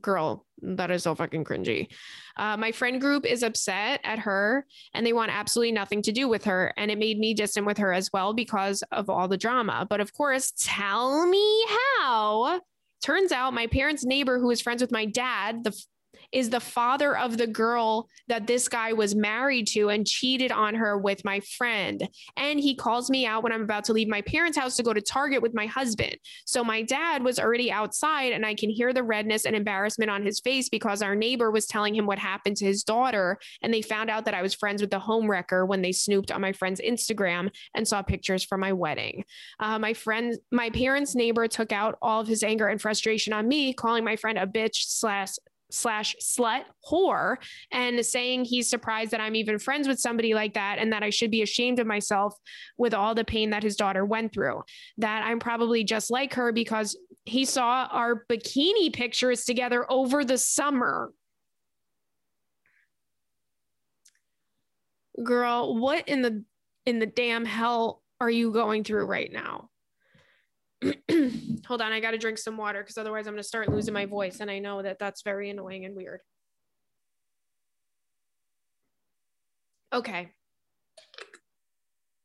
[0.02, 1.88] girl, that is so fucking cringy.
[2.36, 6.28] Uh, my friend group is upset at her and they want absolutely nothing to do
[6.28, 6.74] with her.
[6.76, 9.88] And it made me distant with her as well because of all the drama.
[9.90, 11.66] But of course, tell me
[12.02, 12.60] how
[13.02, 15.74] Turns out my parents' neighbor, who was friends with my dad, the
[16.32, 20.76] is the father of the girl that this guy was married to and cheated on
[20.76, 22.08] her with my friend.
[22.38, 24.94] And he calls me out when I'm about to leave my parents' house to go
[24.94, 26.16] to Target with my husband.
[26.46, 30.24] So my dad was already outside and I can hear the redness and embarrassment on
[30.24, 33.40] his face because our neighbor was telling him what happened to his daughter.
[33.62, 36.32] And they found out that I was friends with the home wrecker when they snooped
[36.32, 39.24] on my friend's Instagram and saw pictures from my wedding.
[39.60, 43.48] Uh, my friend, my parents' neighbor took out all of his anger and frustration on
[43.48, 45.32] me, calling my friend a bitch slash
[45.72, 47.38] slash slut whore
[47.72, 51.10] and saying he's surprised that I'm even friends with somebody like that and that I
[51.10, 52.36] should be ashamed of myself
[52.78, 54.64] with all the pain that his daughter went through.
[54.98, 60.38] That I'm probably just like her because he saw our bikini pictures together over the
[60.38, 61.12] summer.
[65.24, 66.44] Girl, what in the
[66.86, 69.69] in the damn hell are you going through right now?
[71.68, 73.94] Hold on, I got to drink some water because otherwise I'm going to start losing
[73.94, 74.40] my voice.
[74.40, 76.22] And I know that that's very annoying and weird.
[79.92, 80.30] Okay.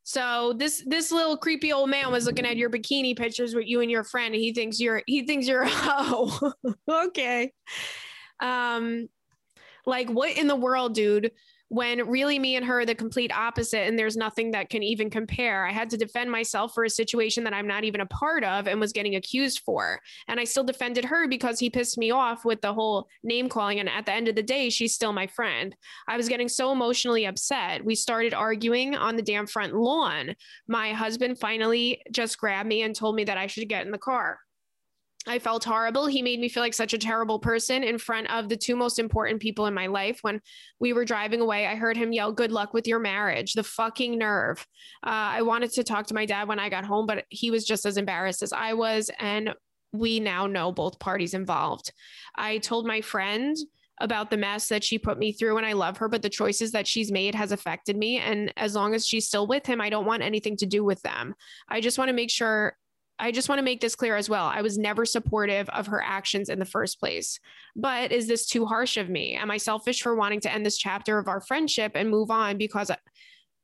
[0.05, 3.81] So this this little creepy old man was looking at your bikini pictures with you
[3.81, 6.53] and your friend, and he thinks you're he thinks you're hoe.
[6.91, 7.53] okay.
[8.39, 9.09] Um,
[9.87, 11.33] like what in the world, dude?
[11.75, 15.11] When really me and her are the complete opposite and there's nothing that can even
[15.11, 15.67] compare.
[15.67, 18.69] I had to defend myself for a situation that I'm not even a part of
[18.69, 19.99] and was getting accused for.
[20.29, 23.81] And I still defended her because he pissed me off with the whole name calling.
[23.81, 25.75] And at the end of the day, she's still my friend.
[26.07, 27.85] I was getting so emotionally upset.
[27.85, 30.37] We started arguing on the damn front lawn.
[30.69, 33.99] My husband finally just grabbed me and told me that I should get in the
[33.99, 34.39] car.
[35.27, 36.07] I felt horrible.
[36.07, 38.99] He made me feel like such a terrible person in front of the two most
[38.99, 40.19] important people in my life.
[40.23, 40.41] When
[40.81, 43.55] we were driving away, I heard him yell, Good luck with your marriage.
[43.55, 44.67] The fucking nerve.
[45.05, 47.65] Uh, I wanted to talk to my dad when I got home, but he was
[47.65, 49.11] just as embarrassed as I was.
[49.19, 49.55] And
[49.93, 51.93] we now know both parties involved.
[52.35, 53.57] I told my friend
[54.01, 56.73] about the mess that she put me through and I love her but the choices
[56.73, 59.89] that she's made has affected me and as long as she's still with him I
[59.89, 61.35] don't want anything to do with them.
[61.69, 62.77] I just want to make sure
[63.19, 64.47] I just want to make this clear as well.
[64.47, 67.39] I was never supportive of her actions in the first place.
[67.77, 69.35] But is this too harsh of me?
[69.35, 72.59] Am I selfish for wanting to end this chapter of our friendship and move on
[72.59, 72.91] because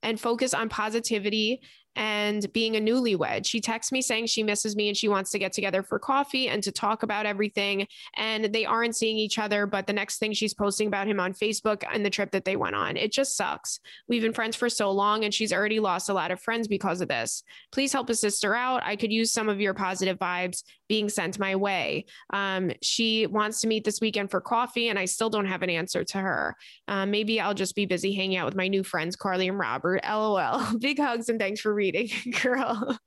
[0.02, 1.60] and focus on positivity
[1.96, 3.46] and being a newlywed.
[3.46, 6.48] She texts me saying she misses me and she wants to get together for coffee
[6.48, 7.86] and to talk about everything.
[8.16, 11.32] And they aren't seeing each other, but the next thing she's posting about him on
[11.32, 12.96] Facebook and the trip that they went on.
[12.96, 13.80] It just sucks.
[14.08, 17.00] We've been friends for so long and she's already lost a lot of friends because
[17.00, 17.42] of this.
[17.72, 18.82] Please help a sister out.
[18.84, 22.04] I could use some of your positive vibes being sent my way.
[22.30, 25.70] Um, she wants to meet this weekend for coffee and I still don't have an
[25.70, 26.56] answer to her.
[26.88, 30.00] Uh, maybe I'll just be busy hanging out with my new friends, Carly and Robert.
[30.10, 30.60] LOL.
[30.80, 32.10] Big hugs and thanks for reading,
[32.42, 32.98] girl.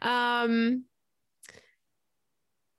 [0.00, 0.86] um,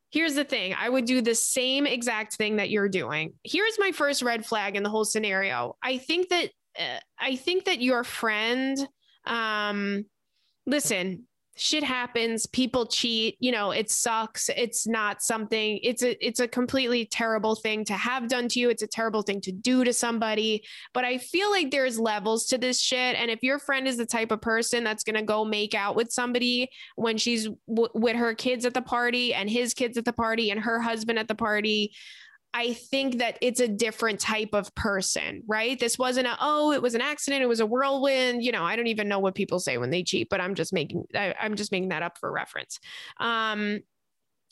[0.10, 3.34] here's the thing I would do the same exact thing that you're doing.
[3.44, 5.76] Here's my first red flag in the whole scenario.
[5.84, 6.50] I think that,
[6.80, 8.76] uh, I think that your friend,
[9.28, 10.06] um,
[10.66, 11.28] listen,
[11.60, 16.48] shit happens people cheat you know it sucks it's not something it's a it's a
[16.48, 19.92] completely terrible thing to have done to you it's a terrible thing to do to
[19.92, 23.98] somebody but i feel like there's levels to this shit and if your friend is
[23.98, 27.90] the type of person that's going to go make out with somebody when she's w-
[27.94, 31.18] with her kids at the party and his kids at the party and her husband
[31.18, 31.92] at the party
[32.54, 35.80] I think that it's a different type of person, right?
[35.80, 37.44] This wasn't a, oh, it was an accident.
[37.44, 38.44] It was a whirlwind.
[38.44, 40.74] You know, I don't even know what people say when they cheat, but I'm just
[40.74, 42.80] making, I, am just making that up for reference.
[43.20, 43.82] Um,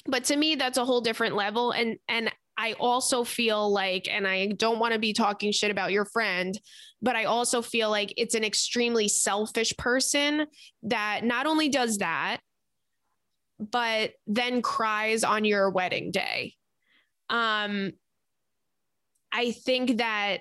[0.06, 1.72] but to me, that's a whole different level.
[1.72, 5.91] And, and I also feel like, and I don't want to be talking shit about
[5.91, 6.58] your friend,
[7.02, 10.46] but I also feel like it's an extremely selfish person
[10.84, 12.39] that not only does that,
[13.60, 16.54] but then cries on your wedding day
[17.30, 17.91] um,
[19.32, 20.39] I think that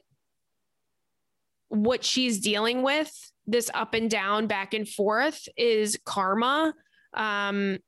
[1.68, 3.12] what she's dealing with,
[3.46, 6.74] this up and down, back and forth, is karma.
[7.14, 7.78] Um,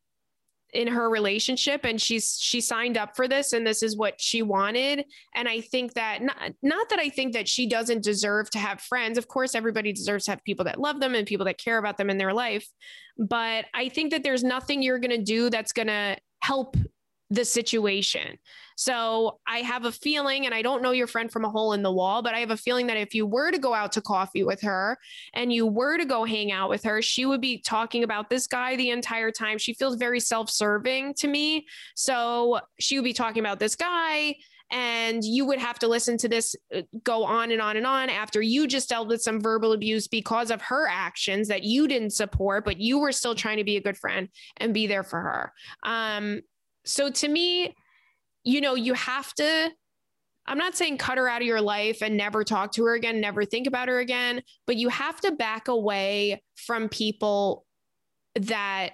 [0.77, 1.85] in her relationship.
[1.85, 5.05] And she's she signed up for this and this is what she wanted.
[5.35, 8.81] And i think that not, not that i think that she doesn't deserve to have
[8.81, 9.17] friends.
[9.19, 11.97] Of course everybody deserves to have people that love them and people that care about
[11.97, 12.67] them in their life.
[13.19, 16.77] But i think that there's nothing you're going to do that's going to help
[17.31, 18.39] the situation.
[18.77, 21.83] So I have a feeling, and I don't know your friend from a hole in
[21.83, 24.03] the wall, but I have a feeling that if you were to go out to
[24.03, 24.99] coffee with her
[25.33, 28.47] and you were to go hang out with her, she would be talking about this
[28.47, 29.57] guy the entire time.
[29.59, 31.67] She feels very self serving to me.
[31.95, 34.37] So she would be talking about this guy.
[34.73, 38.11] And you would have to listen to this uh, go on and on and on
[38.11, 42.11] after you just dealt with some verbal abuse because of her actions that you didn't
[42.11, 45.21] support, but you were still trying to be a good friend and be there for
[45.21, 45.53] her.
[45.85, 46.41] Um,
[46.87, 47.75] so to me,
[48.45, 49.71] you know, you have to
[50.49, 53.21] I'm not saying cut her out of your life and never talk to her again,
[53.21, 57.65] never think about her again, but you have to back away from people
[58.37, 58.91] that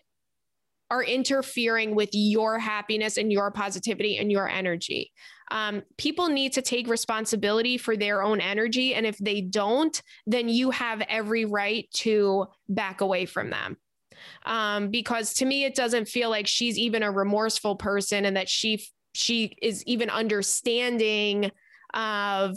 [0.91, 5.11] are interfering with your happiness and your positivity and your energy.
[5.51, 8.95] Um, people need to take responsibility for their own energy.
[8.95, 13.77] And if they don't, then you have every right to back away from them
[14.45, 18.49] um, because to me it doesn't feel like she's even a remorseful person and that
[18.49, 21.51] she she is even understanding
[21.95, 22.57] of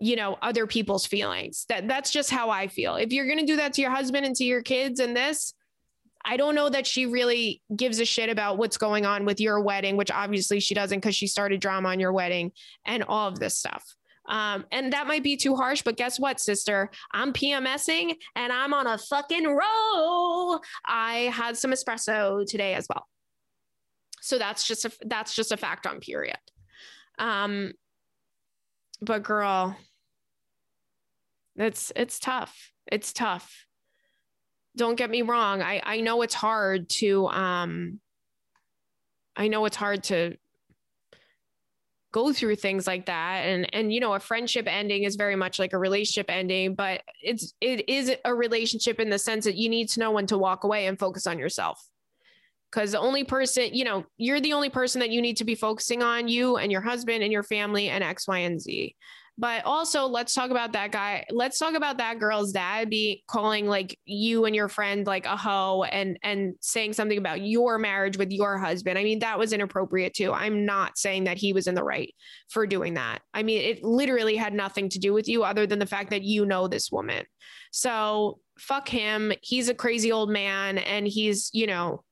[0.00, 1.66] you know other people's feelings.
[1.68, 2.96] That that's just how i feel.
[2.96, 5.54] If you're going to do that to your husband and to your kids and this
[6.24, 9.60] i don't know that she really gives a shit about what's going on with your
[9.60, 12.52] wedding which obviously she doesn't because she started drama on your wedding
[12.84, 13.94] and all of this stuff
[14.28, 16.90] um, and that might be too harsh, but guess what, sister?
[17.12, 20.60] I'm PMSing and I'm on a fucking roll.
[20.84, 23.06] I had some espresso today as well.
[24.20, 26.36] So that's just a that's just a fact on period.
[27.18, 27.72] Um,
[29.00, 29.76] but girl,
[31.56, 32.72] it's it's tough.
[32.90, 33.64] It's tough.
[34.76, 35.62] Don't get me wrong.
[35.62, 38.00] I I know it's hard to um
[39.34, 40.36] I know it's hard to
[42.12, 43.40] go through things like that.
[43.40, 47.02] And and you know a friendship ending is very much like a relationship ending but
[47.22, 50.38] it's it is a relationship in the sense that you need to know when to
[50.38, 51.80] walk away and focus on yourself.
[52.70, 55.54] Because the only person you know you're the only person that you need to be
[55.54, 58.94] focusing on you and your husband and your family and x y and z
[59.40, 61.24] But also, let's talk about that guy.
[61.30, 65.36] Let's talk about that girl's dad be calling like you and your friend like a
[65.36, 68.98] hoe and and saying something about your marriage with your husband.
[68.98, 70.32] I mean, that was inappropriate too.
[70.32, 72.12] I'm not saying that he was in the right
[72.50, 73.20] for doing that.
[73.32, 76.24] I mean, it literally had nothing to do with you other than the fact that
[76.24, 77.24] you know this woman.
[77.70, 79.32] So fuck him.
[79.40, 82.02] He's a crazy old man, and he's you know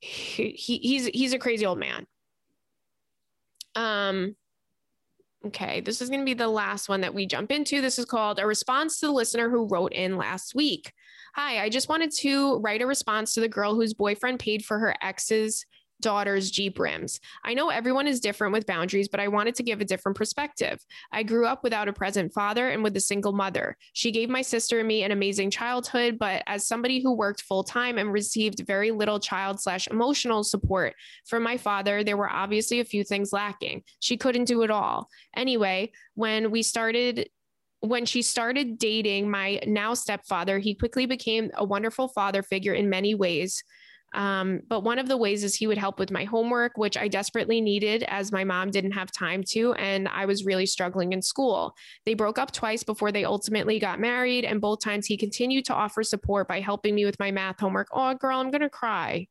[0.00, 2.06] he, he's he's a crazy old man.
[3.74, 4.36] Um
[5.46, 7.80] Okay, this is going to be the last one that we jump into.
[7.80, 10.92] This is called a response to the listener who wrote in last week.
[11.34, 14.78] Hi, I just wanted to write a response to the girl whose boyfriend paid for
[14.78, 15.64] her ex's
[16.00, 17.20] daughter's Jeep rims.
[17.44, 20.84] I know everyone is different with boundaries, but I wanted to give a different perspective.
[21.12, 23.76] I grew up without a present father and with a single mother.
[23.92, 27.64] She gave my sister and me an amazing childhood, but as somebody who worked full
[27.64, 30.94] time and received very little child slash emotional support
[31.26, 33.82] from my father, there were obviously a few things lacking.
[34.00, 35.08] She couldn't do it all.
[35.36, 37.28] Anyway, when we started
[37.80, 42.90] when she started dating my now stepfather, he quickly became a wonderful father figure in
[42.90, 43.64] many ways.
[44.12, 47.06] Um, but one of the ways is he would help with my homework, which I
[47.08, 51.22] desperately needed as my mom didn't have time to, and I was really struggling in
[51.22, 51.74] school.
[52.06, 55.74] They broke up twice before they ultimately got married, and both times he continued to
[55.74, 57.88] offer support by helping me with my math homework.
[57.92, 59.28] Oh, girl, I'm going to cry.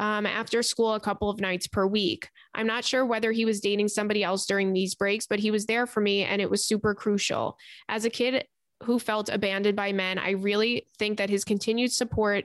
[0.00, 2.28] Um, after school a couple of nights per week.
[2.54, 5.66] I'm not sure whether he was dating somebody else during these breaks, but he was
[5.66, 7.58] there for me and it was super crucial.
[7.88, 8.46] As a kid
[8.84, 12.44] who felt abandoned by men, I really think that his continued support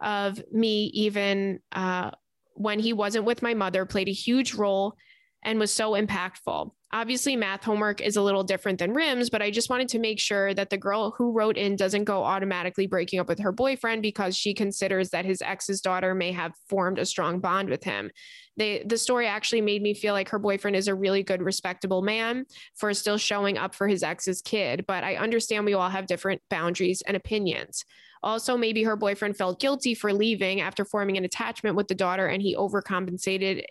[0.00, 2.10] of me even uh,
[2.54, 4.94] when he wasn't with my mother played a huge role
[5.42, 6.70] and was so impactful.
[6.92, 10.18] Obviously, math homework is a little different than rims, but I just wanted to make
[10.18, 14.02] sure that the girl who wrote in doesn't go automatically breaking up with her boyfriend
[14.02, 18.10] because she considers that his ex's daughter may have formed a strong bond with him.
[18.56, 22.02] They, the story actually made me feel like her boyfriend is a really good, respectable
[22.02, 24.84] man for still showing up for his ex's kid.
[24.88, 27.84] But I understand we all have different boundaries and opinions.
[28.22, 32.26] Also, maybe her boyfriend felt guilty for leaving after forming an attachment with the daughter
[32.26, 33.62] and he overcompensated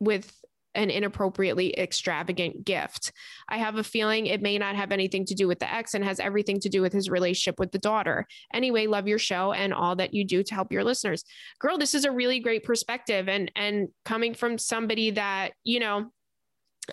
[0.00, 0.32] with
[0.74, 3.12] an inappropriately extravagant gift.
[3.48, 6.04] I have a feeling it may not have anything to do with the ex and
[6.04, 8.26] has everything to do with his relationship with the daughter.
[8.52, 11.24] Anyway, love your show and all that you do to help your listeners.
[11.58, 16.10] Girl, this is a really great perspective and and coming from somebody that, you know,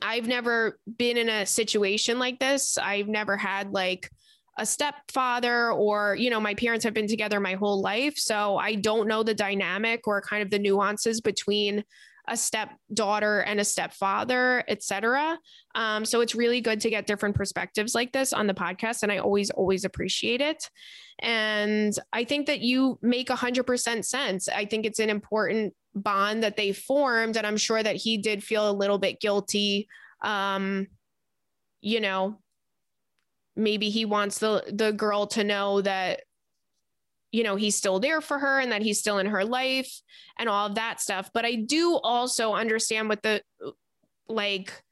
[0.01, 2.77] I've never been in a situation like this.
[2.77, 4.09] I've never had like
[4.57, 8.73] a stepfather or you know my parents have been together my whole life so i
[8.73, 11.83] don't know the dynamic or kind of the nuances between
[12.27, 15.37] a stepdaughter and a stepfather etc
[15.75, 19.11] um, so it's really good to get different perspectives like this on the podcast and
[19.11, 20.69] i always always appreciate it.
[21.19, 24.49] And i think that you make 100% sense.
[24.49, 28.43] I think it's an important bond that they formed and i'm sure that he did
[28.43, 29.87] feel a little bit guilty
[30.21, 30.87] um,
[31.81, 32.39] you know
[33.55, 36.21] maybe he wants the the girl to know that
[37.31, 39.91] you know he's still there for her and that he's still in her life
[40.37, 43.41] and all of that stuff but i do also understand what the
[44.27, 44.83] like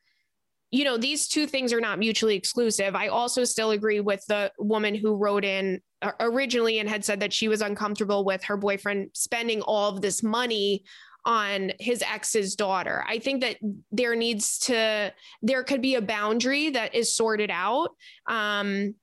[0.72, 4.52] you know these two things are not mutually exclusive i also still agree with the
[4.58, 8.58] woman who wrote in uh, originally and had said that she was uncomfortable with her
[8.58, 10.84] boyfriend spending all of this money
[11.26, 13.04] on his ex's daughter.
[13.08, 13.58] I think that
[13.92, 17.92] there needs to there could be a boundary that is sorted out.
[18.28, 18.96] Um,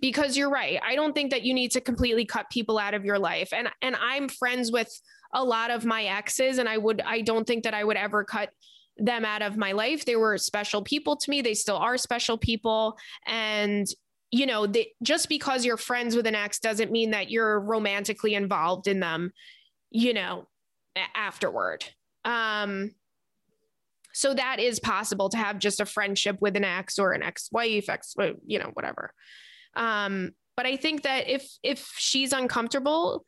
[0.00, 0.80] because you're right.
[0.86, 3.52] I don't think that you need to completely cut people out of your life.
[3.52, 4.90] And and I'm friends with
[5.32, 8.24] a lot of my exes and I would I don't think that I would ever
[8.24, 8.50] cut
[8.96, 10.04] them out of my life.
[10.04, 11.42] They were special people to me.
[11.42, 13.86] They still are special people and
[14.30, 14.66] you know,
[15.00, 19.32] just because you're friends with an ex doesn't mean that you're romantically involved in them.
[19.90, 20.48] You know,
[21.14, 21.84] afterward.
[22.24, 22.94] Um,
[24.12, 27.88] so that is possible to have just a friendship with an ex or an ex-wife,
[27.88, 28.14] ex,
[28.46, 29.12] you know, whatever.
[29.76, 33.24] Um, but I think that if if she's uncomfortable,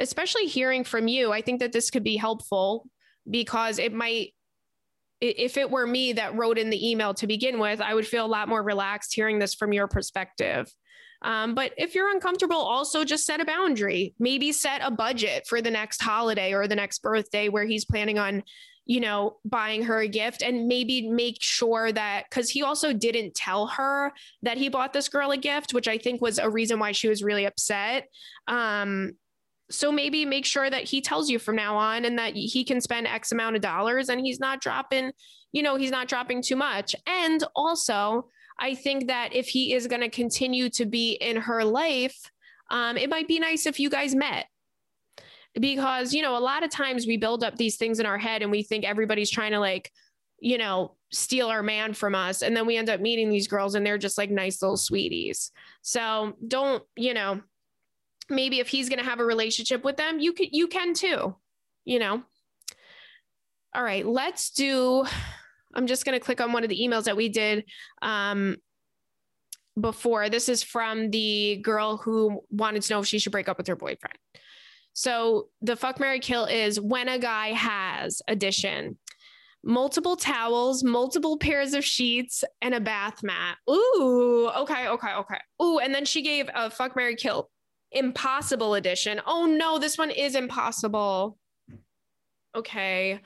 [0.00, 2.86] especially hearing from you, I think that this could be helpful
[3.28, 4.34] because it might
[5.20, 8.26] if it were me that wrote in the email to begin with, I would feel
[8.26, 10.70] a lot more relaxed hearing this from your perspective.
[11.22, 14.14] Um, but if you're uncomfortable, also just set a boundary.
[14.18, 18.18] Maybe set a budget for the next holiday or the next birthday where he's planning
[18.18, 18.42] on,
[18.86, 23.34] you know, buying her a gift and maybe make sure that because he also didn't
[23.34, 24.12] tell her
[24.42, 27.08] that he bought this girl a gift, which I think was a reason why she
[27.08, 28.08] was really upset.
[28.46, 29.12] Um,
[29.70, 32.80] so maybe make sure that he tells you from now on and that he can
[32.80, 35.12] spend X amount of dollars and he's not dropping,
[35.52, 36.94] you know, he's not dropping too much.
[37.06, 38.28] And also,
[38.58, 42.30] I think that if he is going to continue to be in her life,
[42.70, 44.46] um, it might be nice if you guys met.
[45.58, 48.42] Because, you know, a lot of times we build up these things in our head
[48.42, 49.90] and we think everybody's trying to like,
[50.40, 52.42] you know, steal our man from us.
[52.42, 55.52] And then we end up meeting these girls and they're just like nice little sweeties.
[55.82, 57.40] So don't, you know,
[58.28, 61.36] maybe if he's going to have a relationship with them, you can, you can too,
[61.84, 62.22] you know?
[63.74, 65.04] All right, let's do,
[65.74, 67.64] I'm just going to click on one of the emails that we did
[68.02, 68.56] um,
[69.78, 70.28] before.
[70.28, 73.66] This is from the girl who wanted to know if she should break up with
[73.68, 74.18] her boyfriend.
[74.94, 78.96] So the fuck Mary Kill is when a guy has addition
[79.66, 83.56] multiple towels, multiple pairs of sheets, and a bath mat.
[83.70, 85.38] Ooh, okay, okay, okay.
[85.62, 87.50] Ooh, and then she gave a fuck Mary Kill
[87.94, 89.20] impossible edition.
[89.26, 91.38] Oh no, this one is impossible.
[92.54, 93.20] Okay.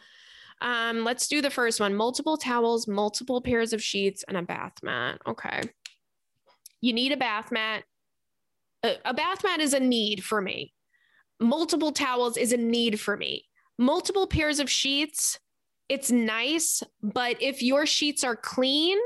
[0.60, 1.94] Um, let's do the first one.
[1.94, 5.20] Multiple towels, multiple pairs of sheets, and a bath mat.
[5.26, 5.62] Okay.
[6.80, 7.84] You need a bath mat.
[8.82, 10.72] A, a bath mat is a need for me.
[11.40, 13.44] Multiple towels is a need for me.
[13.78, 15.38] Multiple pairs of sheets,
[15.88, 18.98] it's nice, but if your sheets are clean,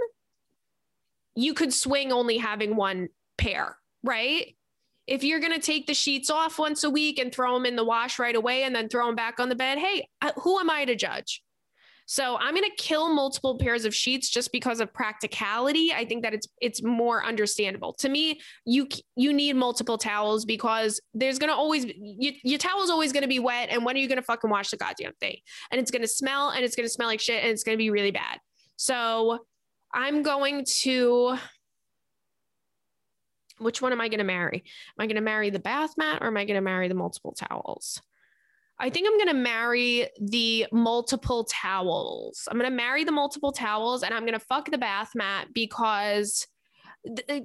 [1.34, 4.56] you could swing only having one pair, right?
[5.06, 7.76] If you're going to take the sheets off once a week and throw them in
[7.76, 10.08] the wash right away and then throw them back on the bed, hey,
[10.42, 11.42] who am I to judge?
[12.06, 15.92] So I'm going to kill multiple pairs of sheets just because of practicality.
[15.92, 17.94] I think that it's it's more understandable.
[17.94, 22.90] To me, you you need multiple towels because there's going to always you, your towel's
[22.90, 25.12] always going to be wet and when are you going to fucking wash the goddamn
[25.20, 25.36] thing?
[25.70, 27.76] And it's going to smell and it's going to smell like shit and it's going
[27.76, 28.38] to be really bad.
[28.76, 29.38] So
[29.94, 31.36] I'm going to
[33.58, 34.58] which one am I going to marry?
[34.98, 36.94] Am I going to marry the bath mat or am I going to marry the
[36.94, 38.00] multiple towels?
[38.82, 42.48] I think I'm going to marry the multiple towels.
[42.50, 45.46] I'm going to marry the multiple towels and I'm going to fuck the bath mat
[45.54, 46.48] because,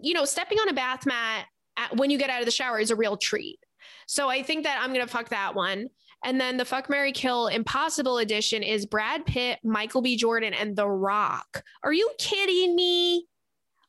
[0.02, 1.46] you know, stepping on a bath mat
[1.78, 3.60] at, when you get out of the shower is a real treat.
[4.08, 5.90] So I think that I'm going to fuck that one.
[6.26, 10.18] And then the fuck Mary Kill Impossible Edition is Brad Pitt, Michael B.
[10.18, 11.64] Jordan, and The Rock.
[11.84, 13.28] Are you kidding me?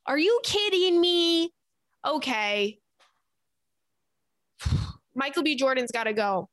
[0.04, 1.54] Are you kidding me?
[2.06, 2.78] Okay.
[5.14, 5.56] Michael B.
[5.56, 6.50] Jordan's got to go.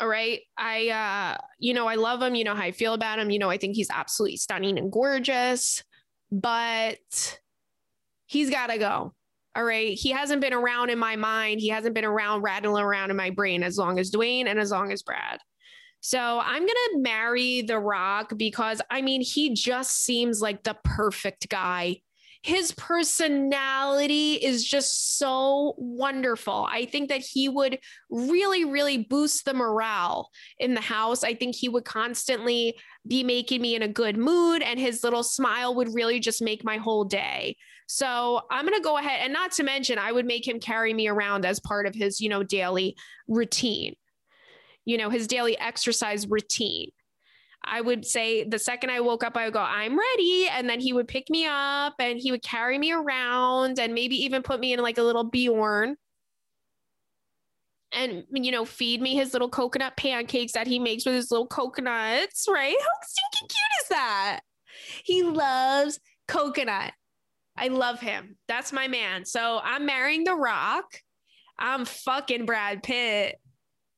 [0.00, 0.40] All right.
[0.56, 2.34] I, uh, you know, I love him.
[2.34, 3.30] You know how I feel about him.
[3.30, 5.82] You know, I think he's absolutely stunning and gorgeous,
[6.30, 7.38] but
[8.26, 9.14] he's got to go.
[9.56, 9.98] All right.
[9.98, 11.60] He hasn't been around in my mind.
[11.60, 14.70] He hasn't been around, rattling around in my brain as long as Dwayne and as
[14.70, 15.40] long as Brad.
[16.00, 20.76] So I'm going to marry The Rock because I mean, he just seems like the
[20.84, 22.02] perfect guy
[22.48, 26.66] his personality is just so wonderful.
[26.70, 27.78] I think that he would
[28.08, 31.22] really, really boost the morale in the house.
[31.22, 35.22] I think he would constantly be making me in a good mood, and his little
[35.22, 37.54] smile would really just make my whole day.
[37.86, 40.94] So I'm going to go ahead and not to mention, I would make him carry
[40.94, 42.96] me around as part of his, you know, daily
[43.28, 43.94] routine,
[44.86, 46.92] you know, his daily exercise routine.
[47.70, 50.48] I would say the second I woke up, I would go, I'm ready.
[50.50, 54.16] And then he would pick me up and he would carry me around and maybe
[54.24, 55.96] even put me in like a little Bjorn
[57.92, 61.46] and, you know, feed me his little coconut pancakes that he makes with his little
[61.46, 62.76] coconuts, right?
[62.78, 64.40] How stinking cute is that?
[65.04, 66.92] He loves coconut.
[67.56, 68.36] I love him.
[68.46, 69.24] That's my man.
[69.24, 71.00] So I'm marrying The Rock.
[71.58, 73.40] I'm fucking Brad Pitt.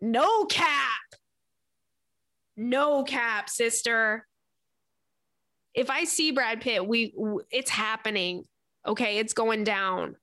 [0.01, 1.20] No cap.
[2.63, 4.27] No cap, sister.
[5.73, 7.15] If I see Brad Pitt, we
[7.51, 8.45] it's happening.
[8.87, 10.17] Okay, it's going down.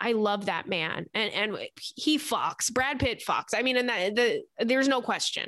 [0.00, 2.72] I love that man, and and he fucks.
[2.74, 3.50] Brad Pitt fucks.
[3.54, 5.46] I mean, and that the there's no question.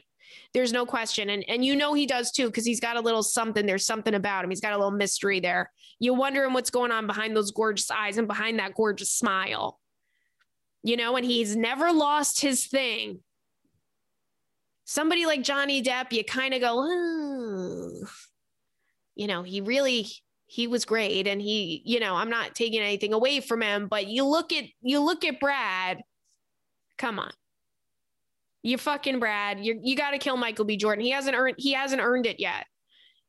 [0.54, 3.24] There's no question, and and you know he does too because he's got a little
[3.24, 3.66] something.
[3.66, 4.50] There's something about him.
[4.50, 5.72] He's got a little mystery there.
[5.98, 9.80] You're wondering what's going on behind those gorgeous eyes and behind that gorgeous smile.
[10.84, 13.24] You know, and he's never lost his thing
[14.84, 18.06] somebody like Johnny Depp, you kind of go, oh.
[19.14, 20.08] you know, he really
[20.46, 24.06] he was great and he, you know, I'm not taking anything away from him, but
[24.06, 26.02] you look at you look at Brad.
[26.98, 27.32] Come on.
[28.62, 29.64] You're fucking Brad.
[29.64, 30.76] You you got to kill Michael B.
[30.76, 31.04] Jordan.
[31.04, 32.66] He hasn't earned he hasn't earned it yet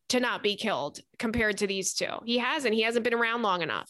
[0.10, 2.12] to not be killed compared to these two.
[2.26, 2.76] He hasn't.
[2.76, 3.90] He hasn't been around long enough.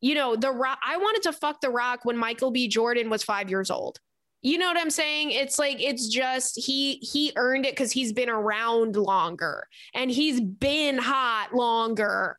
[0.00, 2.66] You know, the rock I wanted to fuck the rock when Michael B.
[2.66, 4.00] Jordan was 5 years old.
[4.44, 5.30] You know what I'm saying?
[5.30, 10.38] It's like it's just he he earned it because he's been around longer and he's
[10.38, 12.36] been hot longer.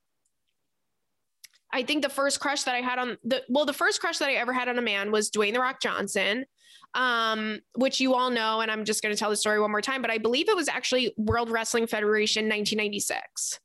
[1.74, 4.30] I think the first crush that I had on the well, the first crush that
[4.30, 6.46] I ever had on a man was Dwayne the Rock Johnson,
[6.94, 9.82] um, which you all know, and I'm just going to tell the story one more
[9.82, 10.04] time.
[10.04, 13.60] But I believe it was actually World Wrestling Federation 1996.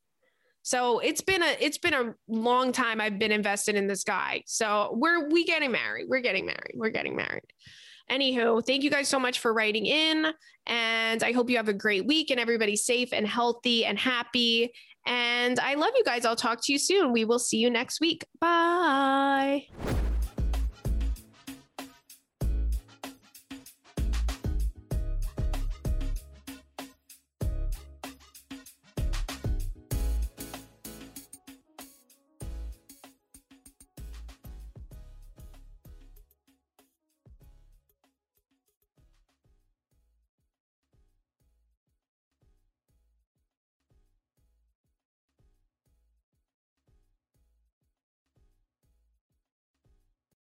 [0.63, 4.45] So it's been a it's been a long time I've been invested in this guy.
[4.47, 6.07] So we're we getting married.
[6.09, 6.73] We're getting married.
[6.75, 7.45] We're getting married.
[8.11, 10.27] Anywho, thank you guys so much for writing in.
[10.67, 14.73] And I hope you have a great week and everybody's safe and healthy and happy.
[15.07, 16.25] And I love you guys.
[16.25, 17.13] I'll talk to you soon.
[17.13, 18.25] We will see you next week.
[18.41, 19.67] Bye.